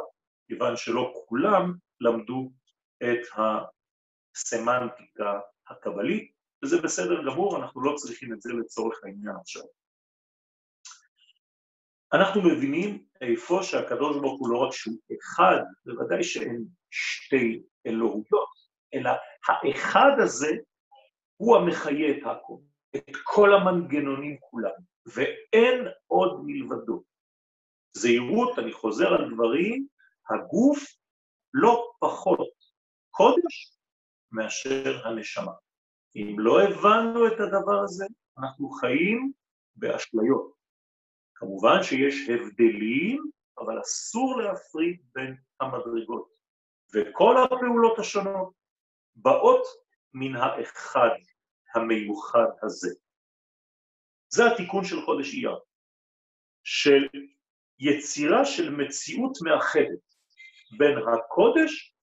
[0.47, 2.51] כיוון שלא כולם למדו
[3.03, 3.27] את
[4.35, 9.63] הסמנטיקה הקבלית, וזה בסדר גמור, אנחנו לא צריכים את זה לצורך העניין עכשיו.
[12.13, 18.49] אנחנו מבינים איפה שהקדוש ברוך הוא לא רק שהוא אחד, בוודאי שאין שתי אלוהויות,
[18.93, 19.09] אלא
[19.47, 20.51] האחד הזה
[21.37, 22.57] הוא המחיה את הכל,
[22.95, 24.71] את כל המנגנונים כולם,
[25.05, 27.03] ואין עוד מלבדו.
[27.93, 29.87] זהירות, אני חוזר על דברים,
[30.29, 30.79] הגוף
[31.53, 32.49] לא פחות
[33.09, 33.77] קודש
[34.31, 35.51] מאשר הנשמה.
[36.15, 38.05] אם לא הבנו את הדבר הזה,
[38.39, 39.31] אנחנו חיים
[39.75, 40.53] באשליות.
[41.35, 43.23] כמובן שיש הבדלים,
[43.59, 46.31] אבל אסור להפריד בין המדרגות.
[46.93, 48.53] וכל הפעולות השונות
[49.15, 49.63] באות
[50.13, 51.09] מן האחד
[51.75, 52.95] המיוחד הזה.
[54.29, 55.59] זה התיקון של חודש אייר,
[56.63, 57.07] של
[57.79, 60.15] יצירה של מציאות מאחדת
[60.77, 61.95] בין הקודש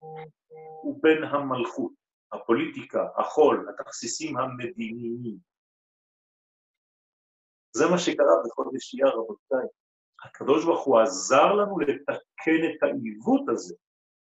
[0.85, 1.93] ובין המלכות,
[2.33, 5.39] הפוליטיקה, החול, התכסיסים המדיניים.
[7.77, 9.69] זה מה שקרה בחודש אייר, רבותיי.
[10.25, 13.75] הקדוש ברוך הוא עזר לנו לתקן את העיוות הזה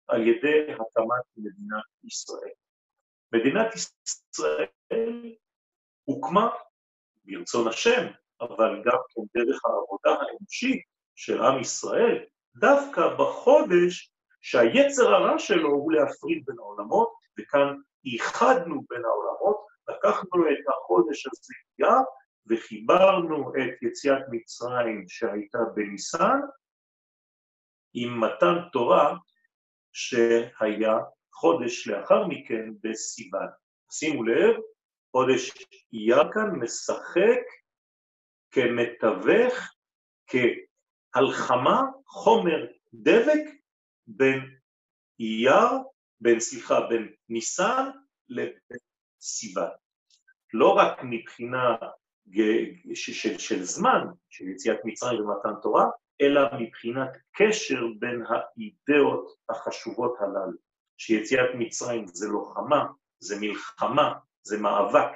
[0.09, 2.53] על ידי הקמת מדינת ישראל.
[3.33, 5.37] מדינת ישראל
[6.05, 6.51] הוקמה
[7.25, 8.07] ברצון השם,
[8.41, 10.83] אבל גם כן דרך העבודה האנושית
[11.15, 12.25] של עם ישראל,
[12.57, 14.12] דווקא בחודש
[14.43, 21.55] שהיצר הרע שלו הוא להפריד בין העולמות, וכאן איחדנו בין העולמות, לקחנו את החודש הזה
[22.47, 26.41] וחיברנו את יציאת מצרים שהייתה בניסן
[27.95, 29.17] עם מתן תורה
[29.93, 30.99] שהיה
[31.33, 33.49] חודש לאחר מכן בסיוון.
[33.93, 34.57] שימו לב,
[35.13, 35.53] חודש
[35.93, 37.43] אייר כאן משחק
[38.51, 39.55] כמתווך,
[40.27, 43.62] כהלחמה, חומר דבק
[44.07, 44.41] בין
[45.21, 45.69] אייר,
[46.21, 47.91] בין, סליחה, בין ניסן
[48.29, 48.79] לבין
[49.21, 49.71] סיוון.
[50.55, 51.77] לא רק מבחינה
[52.95, 55.85] של, של זמן, של יציאת מצרים ומתן תורה,
[56.21, 60.59] אלא מבחינת קשר בין האידאות החשובות הללו,
[60.99, 62.87] שיציאת מצרים זה לוחמה,
[63.19, 64.13] זה מלחמה,
[64.43, 65.11] זה מאבק,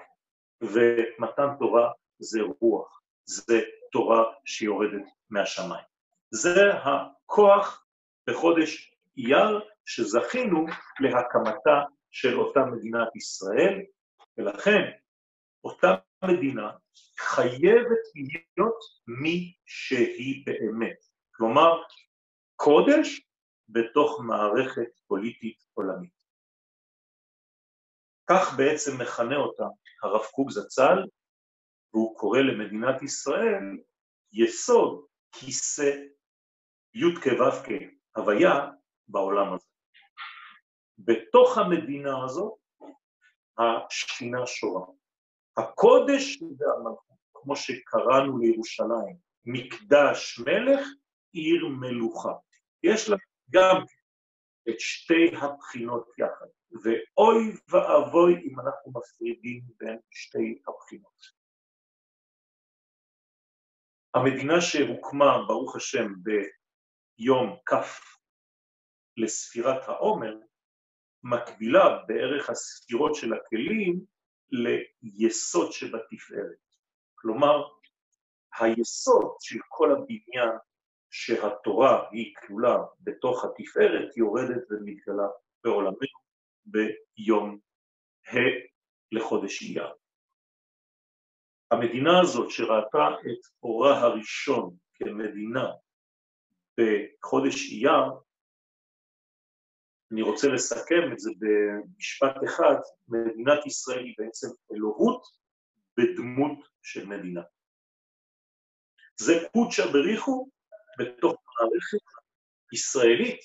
[0.60, 3.60] ומתן תורה זה רוח, זה
[3.92, 5.84] תורה שיורדת מהשמיים.
[6.30, 7.85] זה הכוח
[8.28, 10.66] בחודש אייר שזכינו
[11.00, 13.82] להקמתה של אותה מדינת ישראל,
[14.38, 14.82] ולכן
[15.64, 16.70] אותה מדינה
[17.18, 18.78] חייבת להיות
[19.22, 20.96] מי שהיא באמת.
[21.36, 21.82] כלומר,
[22.56, 23.26] קודש
[23.68, 26.16] בתוך מערכת פוליטית עולמית.
[28.30, 29.64] כך בעצם מכנה אותה
[30.02, 30.98] הרב קוק זצ"ל,
[31.92, 33.62] והוא קורא למדינת ישראל
[34.32, 35.90] יסוד כיסא
[36.94, 38.70] י"ק ו"ק הוויה
[39.08, 39.66] בעולם הזה.
[40.98, 42.56] בתוך המדינה הזו
[43.58, 44.86] השכינה שורה.
[45.56, 50.88] הקודש והמלכות, כמו שקראנו לירושלים, מקדש מלך,
[51.32, 52.32] עיר מלוכה.
[52.82, 53.16] יש לה
[53.50, 53.76] גם
[54.68, 56.46] את שתי הבחינות יחד,
[56.82, 61.36] ואוי ואבוי אם אנחנו מפרידים בין שתי הבחינות.
[64.14, 66.12] המדינה שהוקמה, ברוך השם,
[67.18, 67.74] ביום כ'
[69.16, 70.34] לספירת העומר,
[71.22, 74.04] מקבילה בערך הספירות של הכלים
[75.02, 76.66] ליסוד שבתפארת.
[77.14, 77.62] כלומר,
[78.60, 80.58] היסוד של כל הבניין
[81.10, 85.28] שהתורה היא כלולה בתוך התפארת יורדת ומתגלה
[85.64, 86.18] בעולמנו
[86.66, 87.58] ביום
[88.28, 88.38] ה'
[89.12, 89.94] לחודש אייר.
[91.70, 95.72] המדינה הזאת שראתה את אורה הראשון כמדינה
[96.76, 98.04] בחודש אייר,
[100.12, 102.74] אני רוצה לסכם את זה במשפט אחד,
[103.08, 105.22] מדינת ישראל היא בעצם אלוהות
[105.98, 107.42] בדמות של מדינה.
[109.16, 110.50] זה קודשא בריחו
[110.98, 112.04] בתוך מערכת
[112.72, 113.40] ישראלית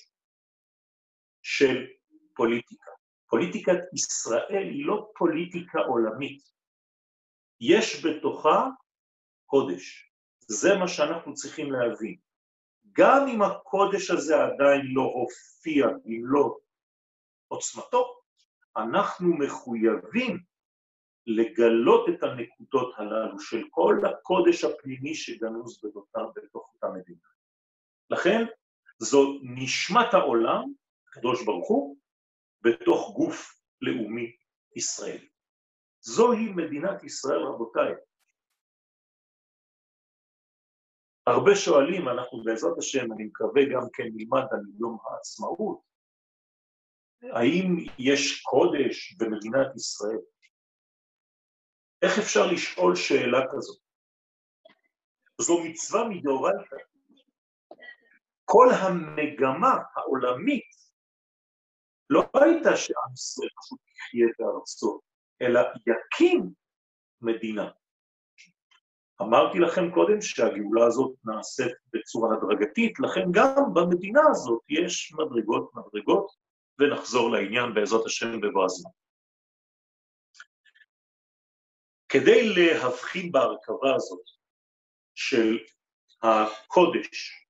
[1.41, 1.87] של
[2.35, 2.91] פוליטיקה.
[3.29, 6.43] פוליטיקת ישראל היא לא פוליטיקה עולמית,
[7.61, 8.67] יש בתוכה
[9.45, 10.11] קודש.
[10.39, 12.17] זה מה שאנחנו צריכים להבין.
[12.91, 16.57] גם אם הקודש הזה עדיין לא הופיע במלוא
[17.47, 18.21] עוצמתו,
[18.77, 20.39] אנחנו מחויבים
[21.27, 25.79] לגלות את הנקודות הללו של כל הקודש הפנימי שגנוז
[26.35, 27.19] בתוך אותה מדינה.
[28.09, 28.45] לכן
[28.99, 30.73] זו נשמת העולם,
[31.07, 31.97] הקדוש ברוך הוא,
[32.61, 34.35] בתוך גוף לאומי
[34.75, 35.29] ישראלי.
[36.01, 37.93] זוהי מדינת ישראל, רבותיי.
[41.27, 45.81] הרבה שואלים, אנחנו בעזרת השם, אני מקווה גם כן נלמד על יום העצמאות,
[47.21, 50.19] האם יש קודש במדינת ישראל?
[52.01, 53.81] איך אפשר לשאול שאלה כזאת?
[55.41, 56.75] זו מצווה מדאורייתא.
[58.45, 60.71] כל המגמה העולמית
[62.09, 65.01] לא הייתה שעם ישראל פשוט יחיה בארצו,
[65.41, 66.53] אלא יקים
[67.21, 67.71] מדינה.
[69.21, 76.31] אמרתי לכם קודם שהגאולה הזאת נעשית בצורה הדרגתית, לכן גם במדינה הזאת יש מדרגות מדרגות,
[76.79, 78.91] ונחזור לעניין בעזרת השם בבוא הזמן.
[82.09, 84.23] כדי להבחין בהרכבה הזאת
[85.15, 85.57] של
[86.23, 87.47] הקודש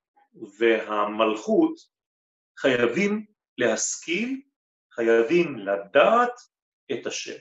[0.60, 1.73] והמלכות,
[2.60, 3.25] חייבים
[3.57, 4.41] להשכיל,
[4.91, 6.34] חייבים לדעת
[6.91, 7.38] את השם.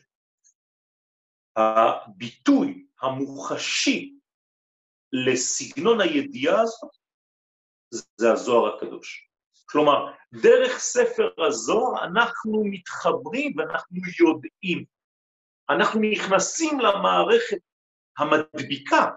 [1.56, 4.19] הביטוי המוחשי
[5.12, 6.90] לסגנון הידיעה הזאת
[8.16, 9.29] זה הזוהר הקדוש.
[9.70, 14.85] כלומר, דרך ספר הזוהר אנחנו מתחברים ואנחנו יודעים.
[15.70, 17.59] אנחנו נכנסים למערכת
[18.18, 19.11] המדביקה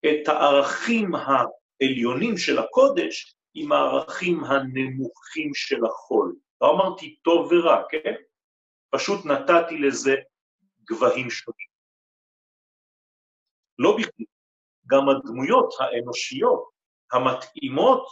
[0.00, 6.36] את הערכים העליונים של הקודש עם הערכים הנמוכים של החול.
[6.60, 8.14] לא אמרתי טוב ורע, כן?
[8.90, 10.14] פשוט נתתי לזה
[10.90, 11.68] גבהים שונים.
[13.78, 14.24] לא בכדי,
[14.86, 16.70] גם הדמויות האנושיות
[17.12, 18.06] המתאימות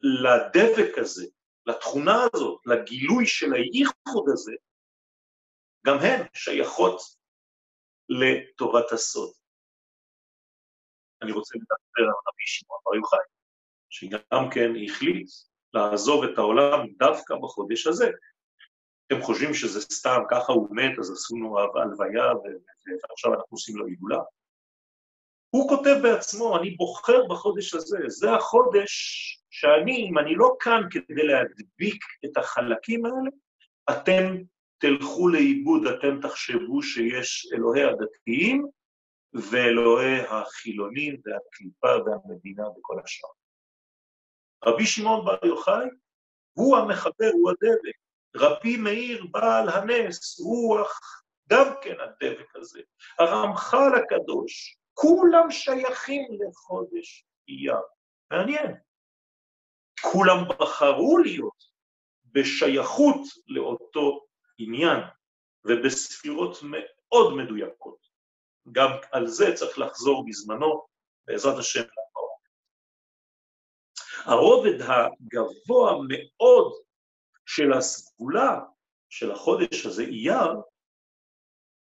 [0.00, 1.26] לדבק הזה,
[1.66, 4.52] לתכונה הזאת, לגילוי של הייחוד הזה,
[5.86, 7.00] גם הן שייכות
[8.08, 9.32] לטובת הסוד.
[11.22, 13.18] אני רוצה לדבר על רבי שמעון בר יוחאי,
[13.90, 15.28] שגם כן החליט
[15.74, 18.10] לעזוב את העולם דווקא בחודש הזה.
[19.06, 22.32] אתם חושבים שזה סתם, ככה הוא מת, אז עשו לו הלוויה
[23.10, 24.18] ועכשיו אנחנו עושים לו עיגולה?
[25.50, 28.92] הוא כותב בעצמו, אני בוחר בחודש הזה, זה החודש
[29.50, 33.30] שאני, אם אני לא כאן כדי להדביק את החלקים האלה,
[33.90, 34.36] אתם
[34.78, 38.66] תלכו לאיבוד, אתם תחשבו שיש אלוהי הדתיים
[39.34, 43.28] ואלוהי החילונים והקליפה והמדינה וכל השאר.
[44.64, 45.86] רבי שמעון בר יוחאי
[46.52, 47.96] הוא המחבר, הוא הדבק.
[48.36, 50.78] רבי מאיר בעל הנס, הוא
[51.48, 52.80] גם כן הדבק הזה.
[53.18, 57.80] הרמח"ל הקדוש, כולם שייכים לחודש אייר.
[58.30, 58.74] מעניין.
[60.02, 61.64] כולם בחרו להיות
[62.24, 64.26] בשייכות לאותו
[64.58, 64.98] עניין
[65.64, 67.98] ובספירות מאוד מדויקות.
[68.72, 70.86] גם על זה צריך לחזור בזמנו,
[71.26, 71.82] בעזרת השם,
[74.24, 76.72] הרובד הגבוה מאוד
[77.46, 78.60] של הסגולה
[79.08, 80.52] של החודש הזה, אייר,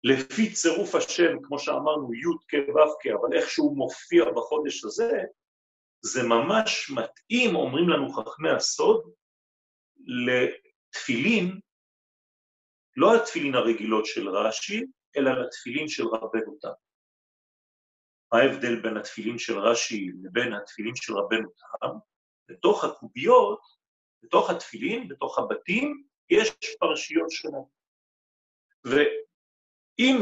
[0.04, 5.11] לפי צירוף השם, כמו שאמרנו, י' כ' ו' כ', אבל איך שהוא מופיע בחודש הזה,
[6.00, 9.12] זה ממש מתאים, אומרים לנו חכמי הסוד,
[10.06, 11.61] לתפילין,
[12.96, 14.84] לא התפילין הרגילות של רש"י,
[15.16, 16.68] אלא לתפילין של רבנו תם.
[18.32, 21.88] ההבדל בין התפילין של רש"י לבין התפילין של רבנו תם?
[22.48, 23.61] בתוך הקוביות,
[24.22, 27.68] בתוך התפילין, בתוך הבתים, יש פרשיות שונות.
[29.98, 30.20] ואם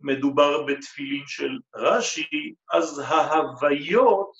[0.00, 4.30] מדובר בתפילין של רש"י, אז ההוויות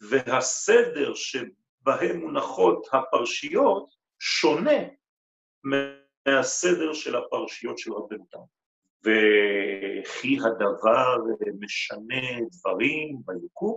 [0.00, 4.80] והסדר שבהם מונחות הפרשיות שונה
[5.64, 8.38] מהסדר של הפרשיות של רבנו תם.
[9.04, 11.16] וכי הדבר
[11.60, 13.76] משנה דברים ביקום?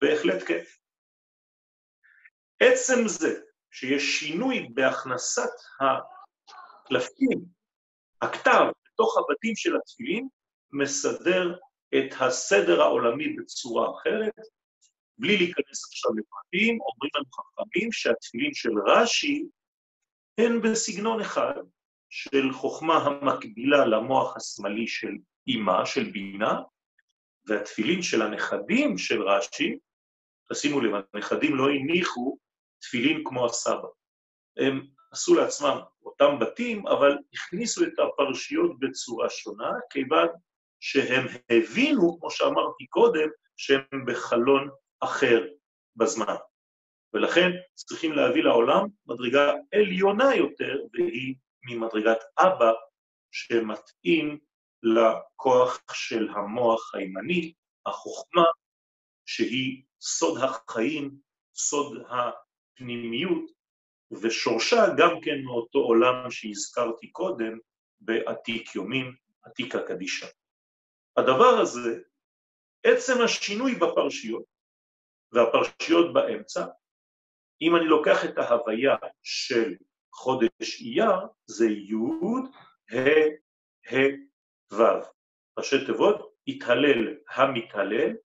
[0.00, 0.62] בהחלט כן.
[2.60, 5.50] עצם זה שיש שינוי בהכנסת
[5.80, 7.44] הקלפים,
[8.22, 10.28] הכתב, בתוך הבתים של התפילין,
[10.72, 11.56] מסדר
[11.94, 14.34] את הסדר העולמי בצורה אחרת.
[15.18, 19.44] בלי להיכנס עכשיו לפרטים, אומרים לנו חכמים שהתפילין של רש"י
[20.38, 21.54] הן בסגנון אחד
[22.10, 25.12] של חוכמה המקבילה למוח השמאלי של
[25.46, 26.60] אימה, של בינה,
[27.46, 29.78] והתפילין של הנכדים של רש"י,
[30.52, 32.38] תשימו לב, הנכדים לא הניחו
[32.80, 33.88] תפילין כמו הסבא.
[34.56, 40.28] הם עשו לעצמם אותם בתים, אבל הכניסו את הפרשיות בצורה שונה, כיוון
[40.80, 44.68] שהם הבינו, כמו שאמרתי קודם, שהם בחלון
[45.00, 45.46] אחר
[45.96, 46.34] בזמן.
[47.14, 52.72] ולכן צריכים להביא לעולם מדרגה עליונה יותר, והיא ממדרגת אבא,
[53.30, 54.38] שמתאים
[54.82, 57.52] לכוח של המוח הימני,
[57.86, 58.44] החוכמה,
[59.26, 61.16] שהיא סוד החיים,
[61.54, 62.06] סוד
[62.76, 63.61] פנימיות,
[64.22, 67.58] ושורשה גם כן מאותו עולם שהזכרתי קודם
[68.00, 70.26] בעתיק יומין, עתיק הקדישה.
[71.16, 72.00] הדבר הזה
[72.82, 74.44] עצם השינוי בפרשיות,
[75.32, 76.66] והפרשיות באמצע,
[77.62, 79.74] אם אני לוקח את ההוויה של
[80.12, 81.10] חודש אייר,
[81.46, 81.94] זה י'
[82.90, 83.28] ה'
[83.94, 83.96] ה'
[84.72, 84.82] ו'.
[85.58, 88.16] ראשי תיבות, התהלל המתהלל,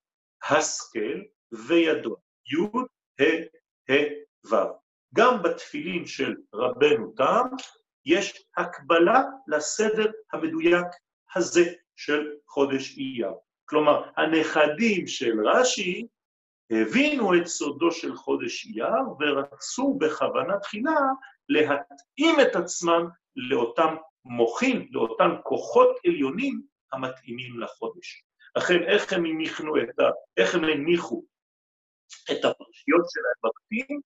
[0.50, 1.22] השכל
[1.52, 2.16] וידו,
[2.46, 2.78] י'
[3.20, 3.24] ה'
[3.92, 3.94] ה'
[4.50, 4.87] ו'.
[5.14, 7.46] גם בתפילין של רבנו תם
[8.06, 10.86] יש הקבלה לסדר המדויק
[11.34, 11.64] הזה
[11.96, 13.32] של חודש אייר.
[13.64, 16.06] כלומר, הנכדים של רש"י
[16.70, 21.00] הבינו את סודו של חודש אייר ורצו בכוונה תחילה
[21.48, 28.22] להתאים את עצמם לאותם מוחים, לאותם כוחות עליונים המתאימים לחודש.
[28.56, 30.10] לכן איך הם הניחו את, ה...
[30.36, 30.64] איך הם
[32.30, 34.00] את הפרשיות שלהם בבתים?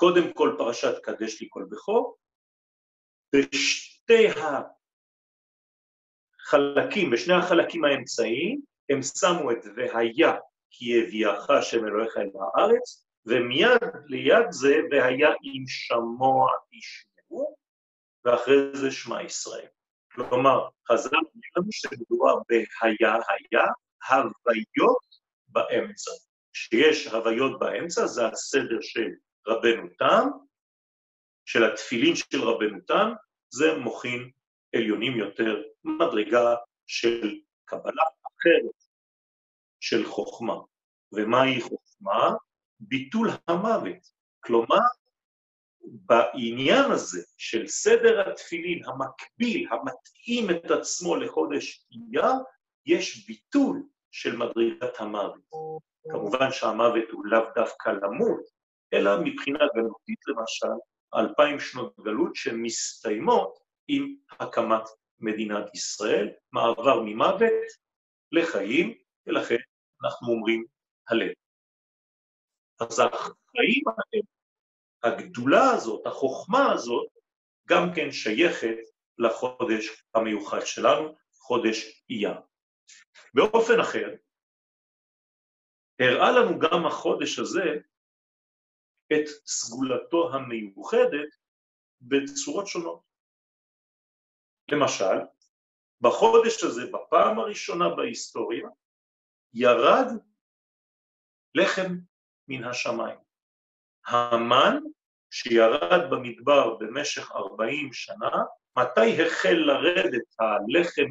[0.00, 2.16] קודם כל פרשת קדש לי כל בכור,
[3.34, 4.28] בשתי
[6.46, 10.32] החלקים, בשני החלקים האמצעיים, הם שמו את והיה
[10.70, 17.56] כי הביאך השם אלוהיך אל הארץ, ומיד ליד זה והיה אם שמוע ישמעו,
[18.24, 19.66] ואחרי זה שמע ישראל.
[20.12, 23.64] כלומר, חז"ל אומרים לנו שמדובר בהיה היה,
[24.10, 25.06] הוויות
[25.48, 26.10] באמצע.
[26.52, 29.10] כשיש הוויות באמצע, זה הסדר של
[29.48, 30.28] רבנו תם,
[31.44, 33.12] של התפילין של רבנו תם,
[33.50, 34.30] זה מוחין
[34.76, 36.54] עליונים יותר, מדרגה
[36.86, 38.84] של קבלה אחרת
[39.80, 40.56] של חוכמה.
[41.12, 42.34] ומהי חוכמה?
[42.80, 44.18] ביטול המוות.
[44.40, 44.86] כלומר,
[45.80, 52.32] בעניין הזה של סדר התפילין המקביל, המתאים את עצמו לחודש אייר,
[52.86, 55.50] יש ביטול של מדרגת המוות.
[56.10, 58.57] כמובן שהמוות הוא לאו דווקא למות,
[58.92, 60.78] אלא מבחינה גלותית למשל,
[61.14, 63.58] אלפיים שנות גלות שמסתיימות
[63.88, 64.82] עם הקמת
[65.20, 67.66] מדינת ישראל, מעבר ממוות
[68.32, 68.94] לחיים,
[69.26, 69.56] ולכן
[70.04, 70.64] אנחנו אומרים
[71.08, 71.32] הלב.
[72.80, 74.22] אז החיים האלה,
[75.02, 77.08] הגדולה הזאת, החוכמה הזאת,
[77.68, 78.76] גם כן שייכת
[79.18, 82.40] לחודש המיוחד שלנו, חודש אייר.
[83.34, 84.14] באופן אחר,
[86.00, 87.76] הראה לנו גם החודש הזה
[89.12, 91.28] את סגולתו המיוחדת
[92.00, 93.02] בצורות שונות.
[94.70, 95.18] למשל,
[96.00, 98.68] בחודש הזה, בפעם הראשונה בהיסטוריה,
[99.54, 100.06] ירד
[101.54, 101.98] לחם
[102.48, 103.18] מן השמיים.
[104.06, 104.78] המן
[105.30, 108.30] שירד במדבר במשך 40 שנה,
[108.78, 111.10] מתי החל לרדת הלחם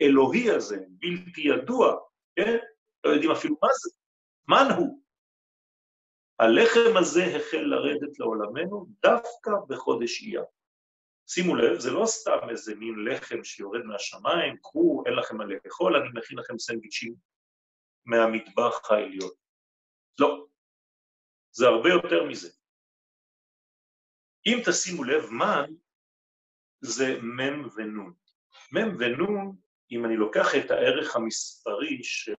[0.00, 1.96] האלוהי הזה, בלתי ידוע,
[2.36, 2.56] כן?
[3.04, 3.90] לא יודעים אפילו מה זה,
[4.48, 5.03] מן הוא.
[6.44, 10.44] הלחם הזה החל לרדת לעולמנו דווקא בחודש אייר.
[11.26, 15.96] שימו לב, זה לא סתם איזה מין לחם שיורד מהשמיים, קחו, אין לכם מה לאכול,
[15.96, 17.14] אני מכין לכם סנדוויצ'ים
[18.06, 19.30] מהמטבח העליון.
[20.20, 20.46] לא,
[21.52, 22.48] זה הרבה יותר מזה.
[24.46, 25.74] אם תשימו לב, מן
[26.80, 28.14] זה מם ונון.
[28.72, 29.56] מם ונון,
[29.90, 32.34] אם אני לוקח את הערך המספרי של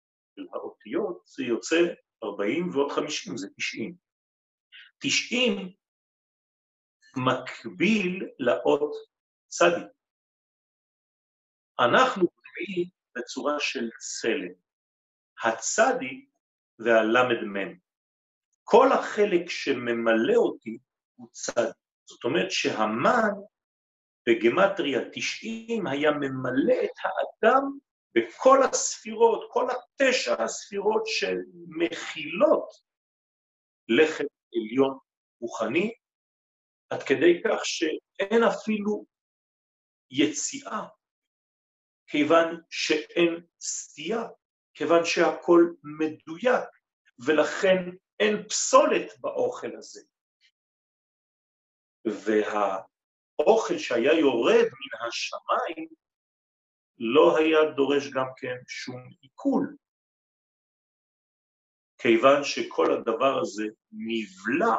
[0.54, 1.76] האותיות, זה יוצא
[2.24, 3.96] 40 ועוד 50, זה 90.
[5.00, 5.74] 90
[7.18, 8.92] מקביל לאות
[9.48, 9.86] צדי.
[11.80, 14.54] אנחנו בנויים בצורה של צלם.
[15.44, 16.26] הצדי
[16.80, 17.76] והלמד.
[18.64, 20.78] כל החלק שממלא אותי
[21.16, 21.70] הוא צדי.
[22.06, 23.30] זאת אומרת שהמן
[24.28, 27.78] בגמטריה 90 היה ממלא את האדם
[28.16, 32.70] בכל הספירות, כל התשע הספירות שמכילות
[33.88, 34.24] לחם
[34.56, 34.98] עליון
[35.42, 35.94] רוחני,
[36.90, 39.06] עד כדי כך שאין אפילו
[40.12, 40.82] יציאה,
[42.08, 44.24] כיוון שאין סטייה,
[44.74, 45.62] כיוון שהכל
[46.00, 46.70] מדויק,
[47.26, 47.78] ולכן
[48.20, 50.02] אין פסולת באוכל הזה.
[52.06, 56.05] והאוכל שהיה יורד מן השמיים
[56.98, 59.76] לא היה דורש גם כן שום עיכול,
[61.98, 64.76] כיוון שכל הדבר הזה נבלע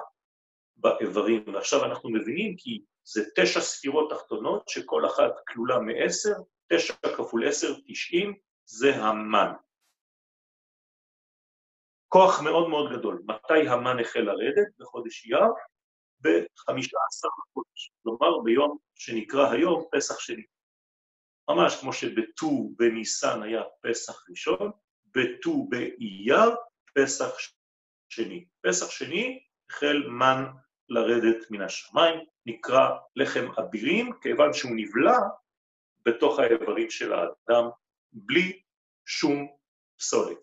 [0.77, 6.35] באיברים, ועכשיו אנחנו מבינים כי זה תשע ספירות תחתונות שכל אחת כלולה מעשר,
[6.73, 9.53] תשע כפול עשר, תשעים, זה המן.
[12.09, 13.23] כוח מאוד מאוד גדול.
[13.27, 14.69] מתי המן החל לרדת?
[14.79, 15.45] בחודש אייר?
[16.21, 20.43] בחמישה עשר לחודש, כלומר ביום שנקרא היום פסח שני.
[21.49, 24.71] ממש כמו שבט"ו בניסן היה פסח ראשון,
[25.15, 26.51] בט"ו באייר
[26.95, 27.31] פסח
[28.09, 28.47] שני.
[28.67, 30.45] פסח שני החל מן
[30.89, 35.19] לרדת מן השמיים, נקרא לחם אבירים, כיוון שהוא נבלע
[36.07, 37.69] בתוך האיברים של האדם,
[38.13, 38.63] בלי
[39.07, 39.57] שום
[39.99, 40.39] פסולת.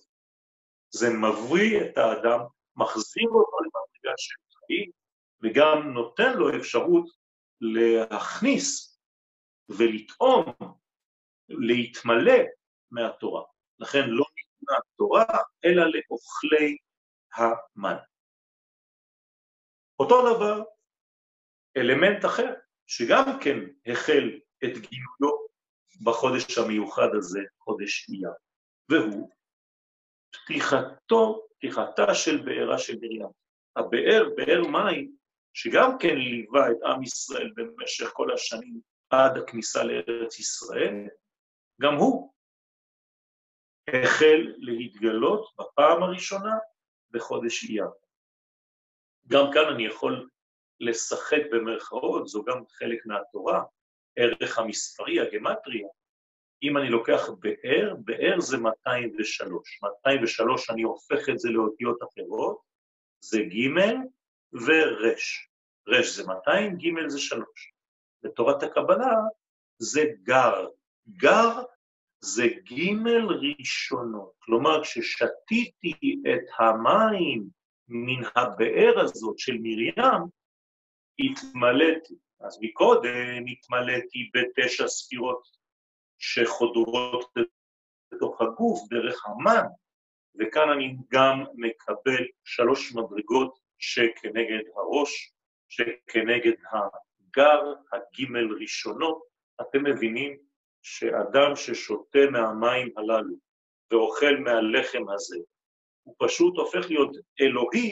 [0.89, 2.39] זה מבריא את האדם,
[2.75, 4.91] מחזיר אותו למדרגה של חיים,
[5.43, 7.05] וגם נותן לו אפשרות
[7.61, 8.99] להכניס
[9.69, 10.45] ולטעום,
[11.49, 12.39] להתמלא
[12.91, 13.43] מהתורה.
[13.79, 15.25] לכן לא ניתנה תורה,
[15.65, 16.77] אלא לאוכלי
[17.35, 17.97] המן.
[19.99, 20.63] אותו דבר,
[21.77, 22.53] אלמנט אחר,
[22.87, 25.37] שגם כן החל את גילויו
[26.03, 28.31] בחודש המיוחד הזה, חודש אייר,
[28.89, 29.29] והוא
[30.31, 33.27] פתיחתו, פתיחתה של בארה של מרים.
[33.75, 35.15] הבאר, באר מים,
[35.53, 38.79] שגם כן ליווה את עם ישראל במשך כל השנים
[39.09, 41.07] עד הכניסה לארץ ישראל,
[41.81, 42.33] גם הוא
[43.87, 46.57] החל להתגלות בפעם הראשונה
[47.11, 47.87] בחודש אייר.
[49.27, 50.29] גם כאן אני יכול
[50.79, 53.63] לשחק במרכאות, זו גם חלק מהתורה,
[54.15, 55.87] ערך המספרי, הגמטריה.
[56.63, 59.79] אם אני לוקח באר, באר זה 203.
[59.83, 62.61] 203 אני הופך את זה לאותיות אחרות,
[63.19, 63.69] זה ג'
[64.53, 65.13] ור'.
[65.87, 67.73] ר' זה 200, ג' זה 3.
[68.23, 69.15] בתורת הקבלה
[69.77, 70.67] זה גר.
[71.07, 71.63] גר
[72.19, 74.31] זה ג' ראשונות.
[74.39, 77.47] כלומר, כששתיתי את המים
[77.87, 80.29] מן הבאר הזאת של מרים,
[81.19, 82.15] התמלאתי.
[82.39, 85.47] אז מקודם התמלאתי בתשע ספירות
[86.17, 87.33] שחודרות
[88.11, 89.65] לתוך הגוף דרך המן,
[90.39, 95.33] וכאן אני גם מקבל שלוש מדרגות שכנגד הראש,
[95.69, 99.23] שכנגד הגר, הגימל ראשונות.
[99.61, 100.37] אתם מבינים
[100.83, 103.35] שאדם ששותה מהמים הללו
[103.91, 105.37] ואוכל מהלחם הזה,
[106.03, 107.11] הוא פשוט הופך להיות
[107.41, 107.91] אלוהי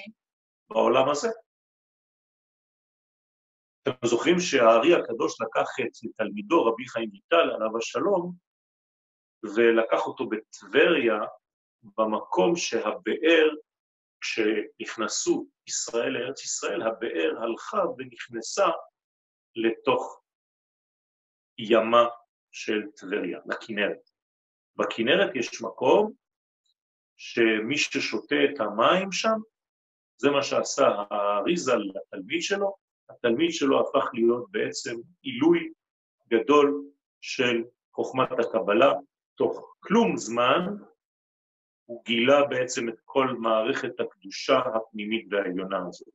[0.70, 1.30] בעולם הזה.
[3.84, 8.34] אתם זוכרים שהארי הקדוש לקח את תלמידו, רבי חיים ויטל, עליו השלום,
[9.44, 11.20] ולקח אותו בטבריה,
[11.84, 13.50] במקום שהבאר,
[14.22, 18.68] כשנכנסו ישראל לארץ ישראל, הבאר הלכה ונכנסה
[19.56, 20.22] לתוך
[21.58, 22.06] ימה
[22.52, 24.10] של טבריה, לכנרת.
[24.76, 26.12] בכנרת יש מקום
[27.18, 29.38] שמי ששותה את המים שם,
[30.18, 32.76] זה מה שעשה האריזה לתלמיד שלו,
[33.10, 35.74] התלמיד שלו הפך להיות בעצם עילוי
[36.30, 36.84] גדול
[37.22, 38.94] של חוכמת הקבלה,
[39.36, 40.76] תוך כלום זמן
[41.86, 46.14] הוא גילה בעצם את כל מערכת הקדושה הפנימית והעליונה הזאת.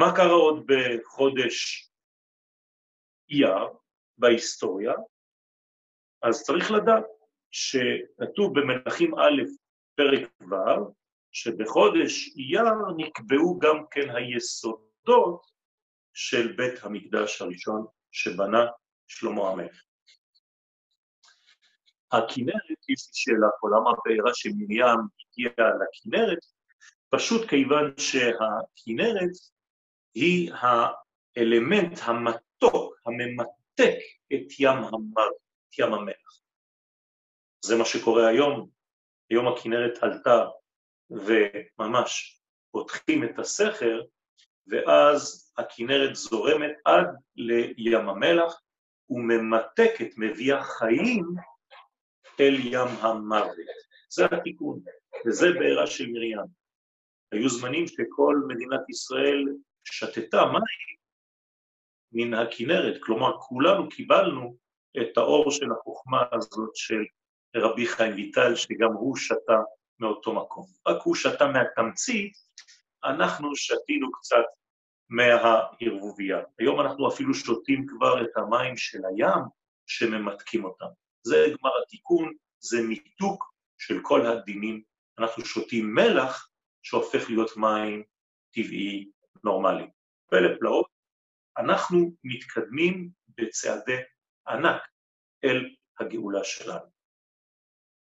[0.00, 1.87] מה קרה עוד בחודש
[3.30, 3.68] אייר
[4.18, 4.92] בהיסטוריה?
[6.22, 7.04] אז צריך לדעת
[7.50, 9.42] שכתוב במלכים א',
[9.94, 10.92] פרק ו',
[11.32, 12.64] שבחודש אייר
[12.96, 15.42] נקבעו גם כן היסודות
[16.14, 18.66] של בית המקדש הראשון שבנה
[19.06, 19.82] שלמה המלך.
[22.12, 26.38] הכנרת, יש לי שאלה פה, למה הבעירה של מרים הגיעה לכנרת?
[27.10, 29.30] פשוט כיוון שהכנרת
[30.14, 31.98] היא האלמנט
[32.62, 33.98] המתוק, הממתק
[34.34, 35.28] את ים המר,
[35.68, 36.40] את ים המלח.
[37.64, 38.68] זה מה שקורה היום.
[39.30, 40.44] היום הכנרת עלתה
[41.10, 42.40] וממש
[42.70, 44.00] פותחים את הסכר,
[44.66, 47.06] ואז הכנרת זורמת עד
[47.36, 48.62] לים המלח
[49.10, 51.24] וממתקת, מביאה חיים
[52.40, 53.56] אל ים המוות.
[54.10, 54.80] זה התיקון,
[55.26, 56.38] וזה בעירה של מרים.
[57.32, 59.44] היו זמנים שכל מדינת ישראל
[59.84, 60.97] שתתה מים
[62.12, 64.56] מן הכנרת, כלומר כולנו קיבלנו
[65.00, 67.04] את האור של החוכמה הזאת של
[67.56, 69.58] רבי חיים ויטל, שגם הוא שתה
[70.00, 70.66] מאותו מקום.
[70.88, 72.32] רק הוא שתה מהתמצית,
[73.04, 74.44] אנחנו שתינו קצת
[75.08, 76.38] מהערבוביה.
[76.58, 79.42] היום אנחנו אפילו שותים כבר את המים של הים
[79.86, 80.86] שממתקים אותם.
[81.22, 84.82] זה גמר התיקון, זה מיתוק של כל הדינים.
[85.18, 86.48] אנחנו שותים מלח
[86.82, 88.02] שהופך להיות מים
[88.54, 89.10] טבעי
[89.44, 89.90] נורמלי.
[90.30, 90.86] פלא פלאות,
[91.58, 93.98] אנחנו מתקדמים בצעדי
[94.48, 94.82] ענק
[95.44, 96.86] אל הגאולה שלנו.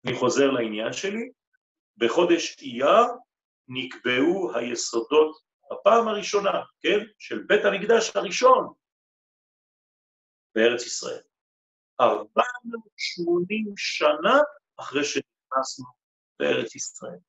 [0.06, 1.32] אני חוזר לעניין שלי,
[1.98, 3.06] בחודש אייר
[3.68, 8.74] נקבעו היסודות בפעם הראשונה, כן, של בית המקדש הראשון
[10.56, 11.22] בארץ ישראל.
[12.02, 14.40] 480 שנה
[14.80, 15.86] אחרי שנכנסנו
[16.40, 17.20] לארץ ישראל.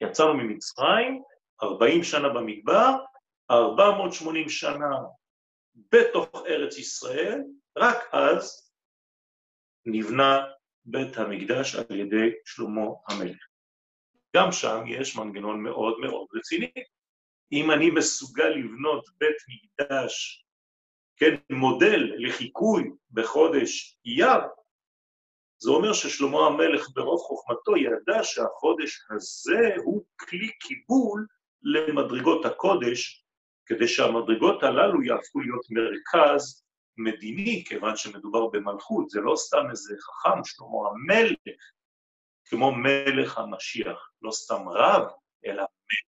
[0.00, 1.22] יצאנו ממצרים,
[1.62, 2.90] 40 שנה במדבר,
[3.50, 4.96] 480 שנה
[5.92, 7.40] בתוך ארץ ישראל,
[7.78, 8.72] רק אז
[9.86, 10.44] נבנה
[10.84, 13.46] בית המקדש על ידי שלמה המלך.
[14.36, 16.70] גם שם יש מנגנון מאוד מאוד רציני.
[17.52, 20.44] אם אני מסוגל לבנות בית מקדש,
[21.16, 24.40] כן, מודל לחיקוי בחודש אייר,
[25.58, 31.26] זה אומר ששלמה המלך ברוב חוכמתו ידע שהחודש הזה הוא כלי קיבול
[31.62, 33.25] למדרגות הקודש,
[33.66, 40.44] כדי שהמדרגות הללו יהפכו להיות מרכז מדיני, כיוון שמדובר במלכות, זה לא סתם איזה חכם,
[40.44, 41.72] שלמה המלך,
[42.44, 45.02] כמו מלך המשיח, לא סתם רב,
[45.46, 46.06] אלא מלך.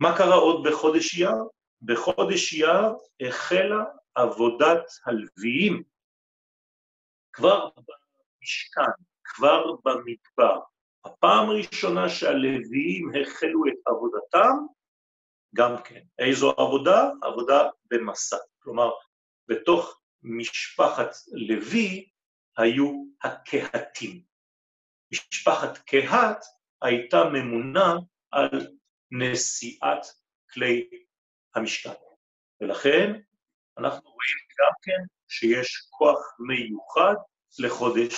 [0.00, 1.34] מה קרה עוד בחודש אייר?
[1.82, 5.82] בחודש אייר החלה עבודת הלוויים.
[7.32, 10.60] כבר במשכן, כבר במדבר.
[11.04, 14.56] הפעם הראשונה שהלוויים החלו את עבודתם,
[15.54, 16.00] גם כן.
[16.18, 17.10] איזו עבודה?
[17.22, 18.36] עבודה במסע.
[18.62, 18.90] כלומר,
[19.48, 22.08] בתוך משפחת לוי
[22.56, 24.22] היו הקהתים.
[25.12, 26.44] משפחת קהת
[26.82, 27.94] הייתה ממונה
[28.30, 28.68] על
[29.10, 30.06] נשיאת
[30.52, 30.90] כלי
[31.54, 31.90] המשכן.
[32.60, 33.20] ולכן
[33.78, 37.14] אנחנו רואים גם כן שיש כוח מיוחד
[37.58, 38.14] לחודש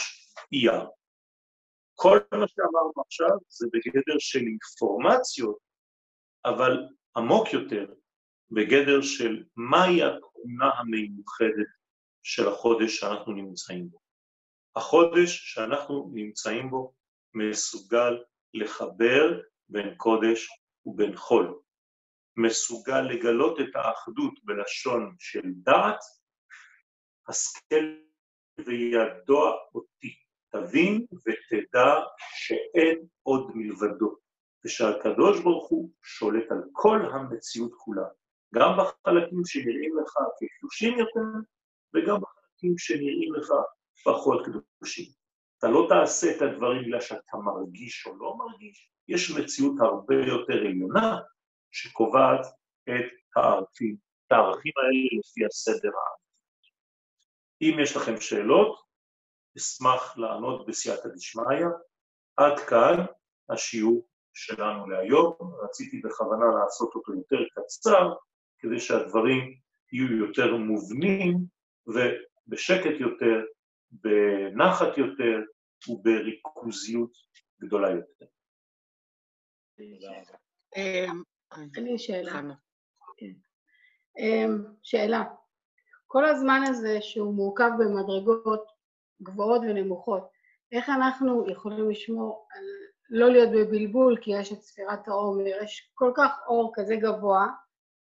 [0.53, 0.87] אייר.
[2.03, 5.59] כל מה שאמרנו עכשיו זה בגדר של אינפורמציות,
[6.45, 7.95] אבל עמוק יותר,
[8.51, 11.73] בגדר של מהי התכונה המיוחדת
[12.23, 13.99] של החודש שאנחנו נמצאים בו.
[14.77, 16.95] החודש שאנחנו נמצאים בו
[17.35, 18.23] מסוגל
[18.55, 20.49] לחבר בין קודש
[20.87, 21.61] ובין חול.
[22.37, 26.01] מסוגל לגלות את האחדות בלשון של דעת,
[27.29, 27.85] השכל
[28.59, 30.22] וידוע אותי.
[30.53, 31.95] תבין ותדע
[32.35, 34.17] שאין עוד מלבדו,
[34.65, 38.07] ושהקדוש ברוך הוא שולט על כל המציאות כולה,
[38.55, 41.21] גם בחלקים שנראים לך כקדושים יותר,
[41.95, 43.49] וגם בחלקים שנראים לך
[44.05, 45.07] פחות קדושים.
[45.59, 50.53] אתה לא תעשה את הדברים בגלל שאתה מרגיש או לא מרגיש, יש מציאות הרבה יותר
[50.53, 51.19] עליונה
[51.71, 52.47] שקובעת
[52.89, 53.97] את הערכים,
[54.27, 56.71] את הערכים האלה לפי הסדר האמיתי.
[57.63, 58.92] אם יש לכם שאלות,
[59.57, 61.67] אשמח לענות בסייעתא דשמיא.
[62.37, 63.05] עד כאן
[63.49, 65.35] השיעור שלנו להיום.
[65.65, 68.13] רציתי בכוונה לעשות אותו יותר קצר,
[68.59, 69.59] כדי שהדברים
[69.93, 71.39] יהיו יותר מובנים
[71.87, 73.45] ובשקט יותר,
[73.91, 75.41] בנחת יותר
[75.89, 77.13] ובריכוזיות
[77.61, 78.27] גדולה יותר.
[81.77, 82.41] אני שאלה.
[83.17, 83.33] כן.
[84.19, 85.25] אמ, שאלה.
[86.07, 88.72] כל הזמן הזה שהוא מורכב במדרגות
[89.23, 90.29] גבוהות ונמוכות,
[90.73, 92.63] איך אנחנו יכולים לשמור על
[93.11, 97.47] לא להיות בבלבול כי יש את ספירת העומר, יש כל כך אור כזה גבוה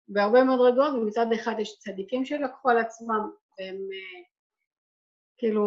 [0.08, 4.24] בהרבה מדרגות ומצד אחד יש צדיקים שלקחו על עצמם והם אה,
[5.38, 5.64] כאילו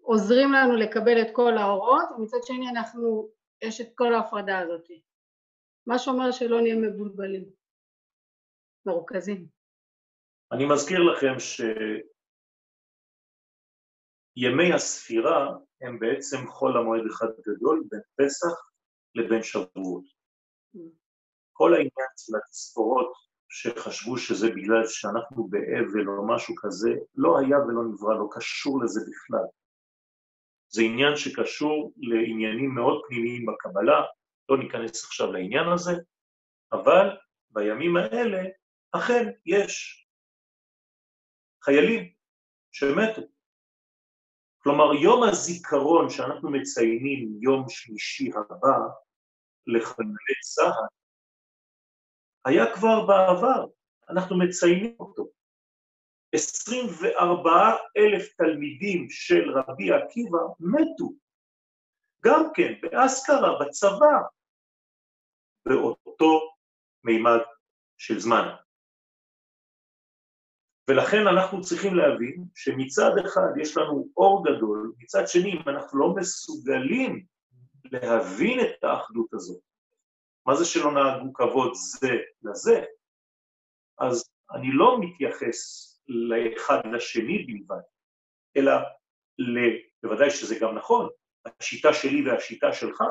[0.00, 3.28] עוזרים לנו לקבל את כל האורות ומצד שני אנחנו,
[3.62, 4.88] יש את כל ההפרדה הזאת.
[5.86, 7.44] מה שאומר שלא נהיה מבולבלים,
[8.86, 9.46] מרוכזים.
[10.52, 11.34] אני מזכיר לכם
[14.38, 18.52] שימי הספירה הם בעצם חול המועד אחד גדול בין פסח
[19.14, 20.04] לבין שבועות.
[21.52, 23.12] כל העניין של התספורות
[23.48, 29.00] שחשבו שזה בגלל שאנחנו באבל או משהו כזה, לא היה ולא נברא, לא קשור לזה
[29.00, 29.46] בכלל.
[30.68, 34.02] זה עניין שקשור לעניינים מאוד פנימיים בקבלה,
[34.48, 35.92] לא ניכנס עכשיו לעניין הזה,
[36.72, 37.06] אבל
[37.50, 38.42] בימים האלה
[38.92, 40.06] אכן יש
[41.64, 42.12] חיילים
[42.72, 43.31] שמתו.
[44.64, 48.78] כלומר, יום הזיכרון שאנחנו מציינים יום שלישי הבא
[49.66, 50.86] לחללי צה"ל,
[52.44, 53.66] היה כבר בעבר,
[54.08, 55.28] אנחנו מציינים אותו.
[56.34, 57.50] 24
[57.96, 61.12] אלף תלמידים של רבי עקיבא מתו
[62.24, 64.16] גם כן, באסכרה, בצבא,
[65.66, 66.54] באותו
[67.04, 67.40] מימד
[67.98, 68.48] של זמן.
[70.88, 76.14] ולכן אנחנו צריכים להבין שמצד אחד יש לנו אור גדול, מצד שני אם אנחנו לא
[76.14, 77.24] מסוגלים
[77.84, 79.60] להבין את האחדות הזאת,
[80.46, 82.10] מה זה שלא נהגו כבוד זה
[82.42, 82.84] לזה?
[83.98, 84.24] אז
[84.54, 87.82] אני לא מתייחס לאחד לשני בלבד,
[88.56, 88.72] אלא
[90.02, 91.08] בוודאי שזה גם נכון,
[91.46, 93.02] השיטה שלי והשיטה שלך,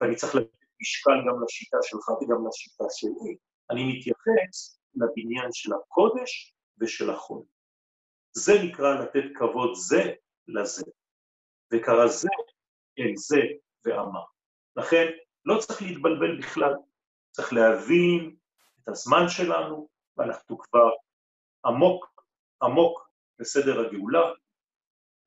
[0.00, 3.36] ואני צריך לתת משקל גם לשיטה שלך וגם לשיטה שלי.
[3.70, 7.42] אני מתייחס לבניין של הקודש ושל החול.
[8.32, 10.12] זה נקרא לתת כבוד זה
[10.48, 10.84] לזה,
[11.72, 12.28] וקרא זה
[12.98, 13.40] אל זה
[13.84, 14.24] ואמר.
[14.76, 15.06] לכן
[15.44, 16.74] לא צריך להתבלבל בכלל,
[17.30, 18.36] צריך להבין
[18.82, 20.90] את הזמן שלנו, ואנחנו כבר
[21.64, 22.24] עמוק
[22.62, 24.32] עמוק בסדר הגאולה,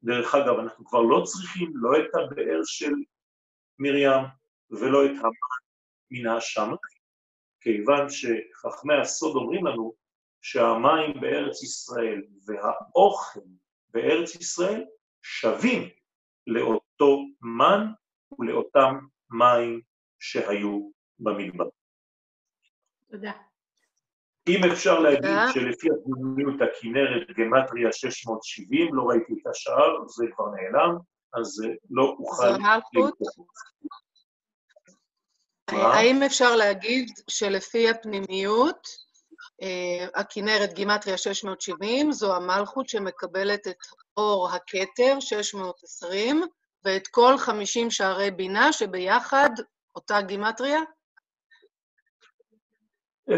[0.04, 2.94] דרך אגב, אנחנו כבר לא צריכים לא את הבאר של
[3.80, 4.22] מרים
[4.70, 5.62] ולא את המן
[6.12, 6.95] מן השמיים,
[7.66, 9.94] כיוון שחכמי הסוד אומרים לנו
[10.42, 13.40] שהמים בארץ ישראל והאוכל
[13.90, 14.86] בארץ ישראל
[15.22, 15.90] שווים
[16.48, 17.88] לאותו מן
[18.40, 18.96] ולאותם
[19.30, 19.82] מים
[20.20, 20.90] שהיו
[21.20, 21.66] במדבר.
[23.12, 23.32] תודה.
[24.48, 30.98] אם אפשר להגיד שלפי הפנימיות הכנרת גמטריה 670, לא ראיתי את השאר, זה כבר נעלם,
[31.34, 32.44] אז לא אוכל...
[32.44, 33.18] זו המלכות?
[35.68, 38.88] האם אפשר להגיד שלפי הפנימיות,
[39.62, 43.78] אה, הכנרת גימטריה 670, זו המלכות שמקבלת את
[44.18, 46.44] אור הכתר 620,
[46.86, 49.50] ואת כל 50 שערי בינה שביחד
[49.96, 50.80] אותה גימטריה?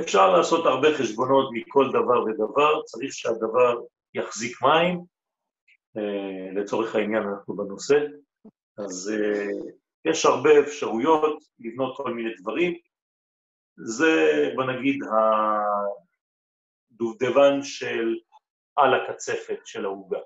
[0.02, 3.82] אפשר לעשות הרבה חשבונות מכל דבר ודבר, צריך שהדבר
[4.14, 5.02] יחזיק מים,
[5.98, 8.00] אה, לצורך העניין אנחנו בנושא,
[8.78, 9.72] אז אה,
[10.10, 12.78] יש הרבה אפשרויות לבנות כל מיני דברים.
[13.76, 15.00] זה, בוא נגיד,
[16.92, 18.16] הדובדבן של
[18.76, 20.20] על הקצפת של העוגה.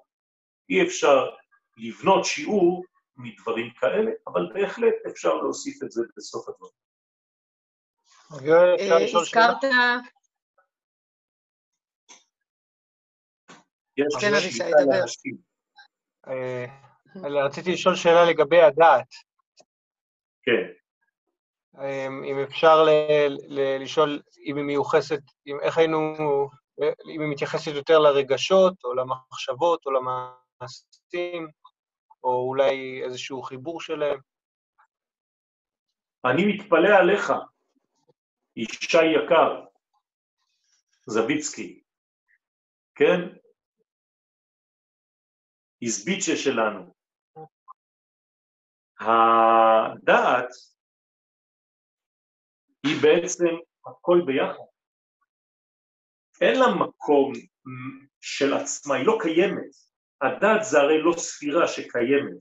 [0.70, 1.30] אי אפשר
[1.78, 2.86] לבנות שיעור
[3.18, 6.82] מדברים כאלה, אבל בהחלט אפשר להוסיף את זה בסוף הדברים.
[8.80, 9.64] אה, הזכרת...
[14.22, 15.04] כן, אבישי, דבר.
[16.28, 16.66] אה,
[17.46, 19.08] רציתי לשאול שאלה לגבי הדעת.
[20.44, 20.82] כן.
[21.80, 22.86] אמ, אם אפשר
[23.50, 25.22] לשאול אם היא מיוחסת,
[25.62, 26.16] איך היינו,
[27.16, 31.48] אם היא מתייחסת יותר לרגשות, או למחשבות, או למעשים,
[32.24, 34.20] או אולי איזשהו חיבור שלהם.
[36.26, 37.34] אני מתפלא עליך,
[38.56, 39.66] ישי יקר,
[41.06, 41.84] זביצקי,
[42.96, 43.20] כן?
[45.82, 47.01] איזביצ'ה שלנו.
[49.02, 50.50] הדעת
[52.86, 53.46] היא בעצם
[53.86, 54.64] הכל ביחד.
[56.42, 57.34] אין לה מקום
[58.22, 59.72] של עצמה, היא לא קיימת.
[60.22, 62.38] הדעת זה הרי לא ספירה שקיימת,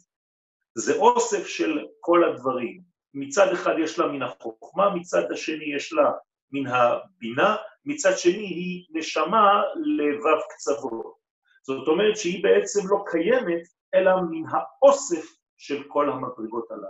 [0.74, 2.82] זה אוסף של כל הדברים.
[3.14, 6.10] מצד אחד יש לה מן החוכמה, מצד השני יש לה
[6.50, 11.16] מן הבינה, מצד שני היא נשמה לבב קצוות.
[11.62, 13.62] זאת אומרת שהיא בעצם לא קיימת,
[13.94, 16.88] אלא מן האוסף של כל המדרגות הללו.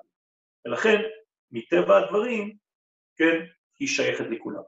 [0.64, 1.00] ולכן,
[1.50, 2.56] מטבע הדברים,
[3.16, 3.36] כן,
[3.78, 4.62] היא שייכת לכולם.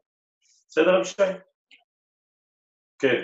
[0.68, 1.22] בסדר, אבישי?
[2.98, 3.22] כן.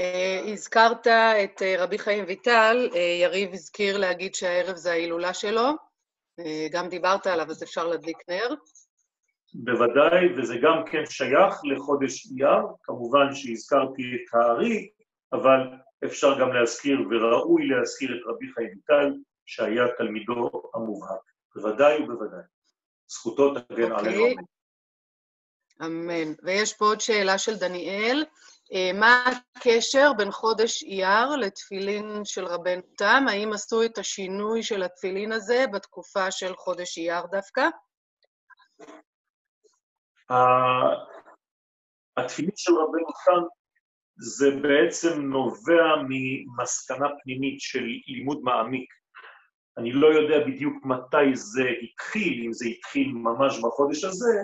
[0.00, 5.90] Uh, הזכרת את uh, רבי חיים ויטל, uh, יריב הזכיר להגיד שהערב זה ההילולה שלו,
[6.72, 8.54] גם דיברת עליו, אז אפשר להדליק נר.
[9.54, 14.88] בוודאי, וזה גם כן שייך לחודש אייר, כמובן שהזכרתי את הארי,
[15.32, 15.60] אבל
[16.04, 19.12] אפשר גם להזכיר, וראוי להזכיר את רבי חיים ויטל,
[19.50, 21.20] שהיה תלמידו המובהק.
[21.54, 22.42] בוודאי ובוודאי.
[23.08, 23.98] זכותו תגן okay.
[23.98, 24.24] עלינו.
[24.24, 24.44] אמן.
[25.84, 26.34] אמן.
[26.42, 28.24] ויש פה עוד שאלה של דניאל.
[28.72, 29.24] אה, מה
[29.56, 33.24] הקשר בין חודש אייר לתפילין של רבנו תם?
[33.28, 37.68] האם עשו את השינוי של התפילין הזה בתקופה של חודש אייר דווקא?
[42.16, 43.42] התפילין של רבנו תם
[44.16, 48.99] זה בעצם נובע ממסקנה פנימית של לימוד מעמיק.
[49.78, 54.40] אני לא יודע בדיוק מתי זה התחיל, אם זה התחיל ממש בחודש הזה,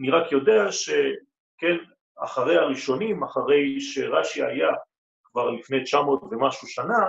[0.00, 1.76] אני רק יודע שכן,
[2.18, 4.68] אחרי הראשונים, אחרי שרש"י היה
[5.24, 7.08] כבר לפני 900 ומשהו שנה,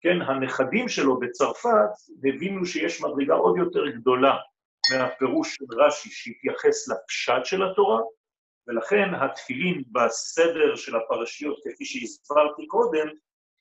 [0.00, 1.90] כן, הנכדים שלו בצרפת
[2.24, 4.36] הבינו שיש מדרגה עוד יותר גדולה
[4.92, 8.00] מהפירוש של רש"י שהתייחס לפשט של התורה,
[8.68, 13.08] ולכן התפילין בסדר של הפרשיות, כפי שהסברתי קודם,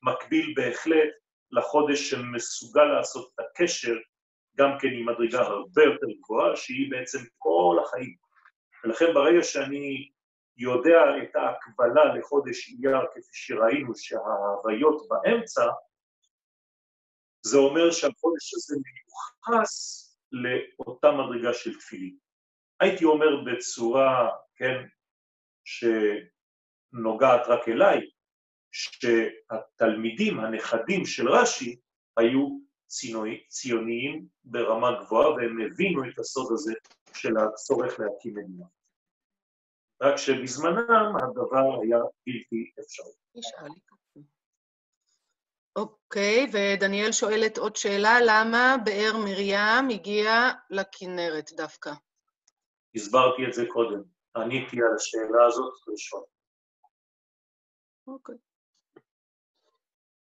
[0.04, 1.10] מקביל בהחלט
[1.52, 3.96] לחודש שמסוגל לעשות את הקשר
[4.58, 8.16] גם כן עם מדרגה הרבה יותר גבוהה, שהיא בעצם כל החיים.
[8.84, 10.12] ולכן ברגע שאני
[10.58, 15.66] יודע את ההקבלה לחודש אייר, כפי שראינו שההוויות באמצע,
[17.42, 22.18] זה אומר שהחודש הזה מיוחס לאותה מדרגה של תפילין.
[22.80, 24.86] הייתי אומר בצורה, כן,
[25.66, 28.10] שנוגעת רק אליי,
[28.76, 31.80] שהתלמידים, הנכדים של רש"י,
[32.18, 32.60] היו
[33.48, 36.74] ציוניים ברמה גבוהה, והם הבינו את הסוד הזה
[37.14, 38.66] של הצורך להקים מדינה.
[40.02, 43.12] רק שבזמנם הדבר היה בלתי אפשרי.
[45.76, 50.32] אוקיי, ודניאל שואלת עוד שאלה, למה באר מרים הגיע
[50.70, 51.92] לכנרת דווקא?
[52.96, 54.04] הסברתי את זה קודם,
[54.36, 56.24] עניתי על השאלה הזאת ראשון.
[58.08, 58.36] אוקיי.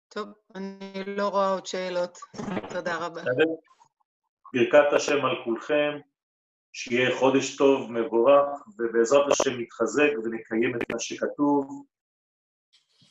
[0.10, 2.18] טוב, אני לא רואה עוד שאלות.
[2.74, 3.22] תודה רבה.
[4.54, 5.92] ברכת השם על כולכם,
[6.74, 8.50] שיהיה חודש טוב, מבורך,
[8.80, 11.86] ובעזרת השם נתחזק ונקיים את מה שכתוב,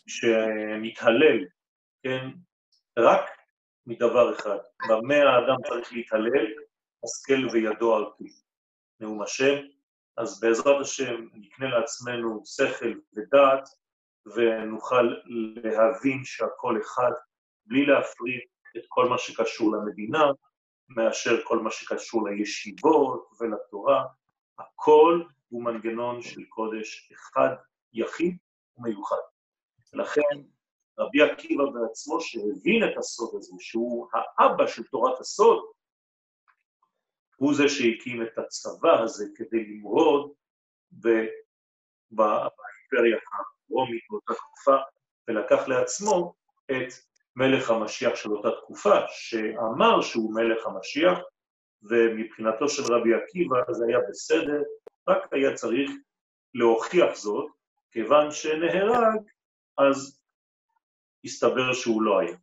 [0.07, 1.45] שנתהלל,
[2.03, 2.29] כן,
[2.99, 3.31] רק
[3.87, 6.47] מדבר אחד, במה האדם צריך להתהלל,
[7.05, 8.33] השכל וידו על פי.
[9.01, 9.55] נאום השם,
[10.17, 13.69] אז בעזרת השם נקנה לעצמנו שכל ודעת
[14.35, 15.15] ונוכל
[15.65, 17.11] להבין שהכל אחד
[17.67, 18.41] בלי להפריד
[18.77, 20.25] את כל מה שקשור למדינה,
[20.89, 24.05] מאשר כל מה שקשור לישיבות ולתורה,
[24.59, 27.55] הכל הוא מנגנון של קודש אחד,
[27.93, 28.37] יחיד
[28.77, 29.17] ומיוחד.
[29.93, 30.43] ולכן
[30.99, 35.65] רבי עקיבא בעצמו, שהבין את הסוד הזה, שהוא האבא של תורת הסוד,
[37.37, 40.33] הוא זה שהקים את הצבא הזה כדי למרוד
[42.11, 43.19] באימפריה
[43.71, 44.77] הרומית באותה תקופה,
[45.29, 46.35] ולקח לעצמו
[46.71, 46.93] את
[47.37, 51.19] מלך המשיח של אותה תקופה, שאמר שהוא מלך המשיח,
[51.83, 54.63] ומבחינתו של רבי עקיבא זה היה בסדר,
[55.09, 55.91] רק היה צריך
[56.55, 57.51] להוכיח זאת,
[57.91, 59.21] כיוון שנהרג,
[59.79, 60.21] אז
[61.25, 62.37] הסתבר שהוא לא היה.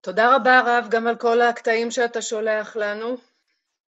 [0.00, 3.16] תודה רבה, רב, גם על כל הקטעים שאתה שולח לנו.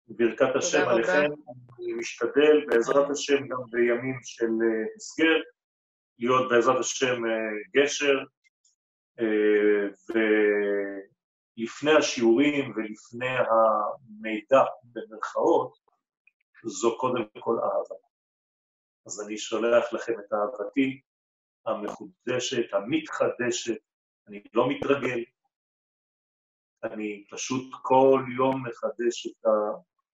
[0.10, 1.32] ברכת השם עליכם,
[1.80, 5.42] אני משתדל בעזרת השם גם בימים של אה, הסגר,
[6.20, 7.32] להיות בעזרת השם אה,
[7.76, 8.18] גשר,
[9.20, 9.88] אה,
[11.58, 15.78] ולפני השיעורים ולפני המידע, במרכאות,
[16.66, 17.96] זו קודם כל אהבה.
[19.06, 21.02] אז אני שולח לכם את אהבתי
[21.66, 23.80] המחודשת, המתחדשת,
[24.28, 25.24] אני לא מתרגל,
[26.84, 29.46] אני פשוט כל יום מחדש את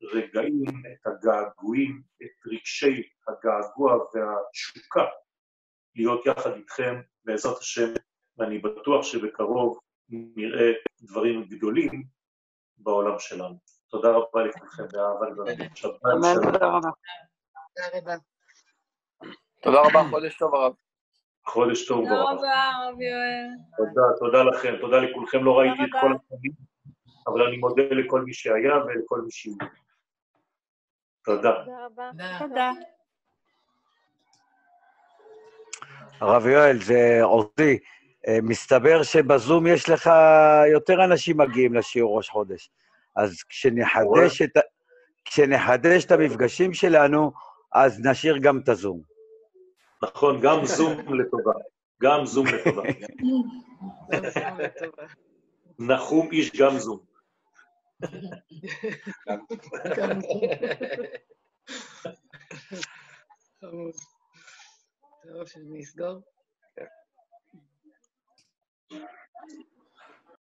[0.01, 5.05] הרגעים, את הגעגועים, את רגשי הגעגוע והתשוקה
[5.95, 7.93] להיות יחד איתכם בעזרת השם,
[8.37, 9.79] ואני בטוח שבקרוב
[10.09, 10.71] נראה
[11.01, 12.03] דברים גדולים
[12.77, 13.59] בעולם שלנו.
[13.89, 15.51] תודה רבה לכולכם, באהבה גדולה.
[15.75, 16.89] תודה רבה.
[19.61, 20.73] תודה רבה, חודש טוב הרב.
[21.47, 23.47] חודש טוב תודה רבה, הרב יואל.
[23.77, 26.51] תודה, תודה לכם, תודה לכולכם, לא ראיתי את כל הפעמים,
[27.27, 29.84] אבל אני מודה לכל מי שהיה ולכל מי שיהיה.
[31.25, 31.53] תודה.
[32.39, 32.71] תודה.
[36.21, 37.79] הרב יואל, זה עוזי.
[38.27, 40.09] אה, מסתבר שבזום יש לך
[40.73, 42.69] יותר אנשים מגיעים לשיעור ראש חודש.
[43.15, 44.57] אז כשנחדש את,
[45.25, 47.31] כשנחדש את המפגשים שלנו,
[47.73, 49.01] אז נשאיר גם את הזום.
[50.03, 51.51] נכון, גם זום לטובה.
[52.01, 52.83] גם זום לטובה.
[55.79, 57.14] נחום איש גם זום.
[63.61, 66.21] טוב, שנסגור.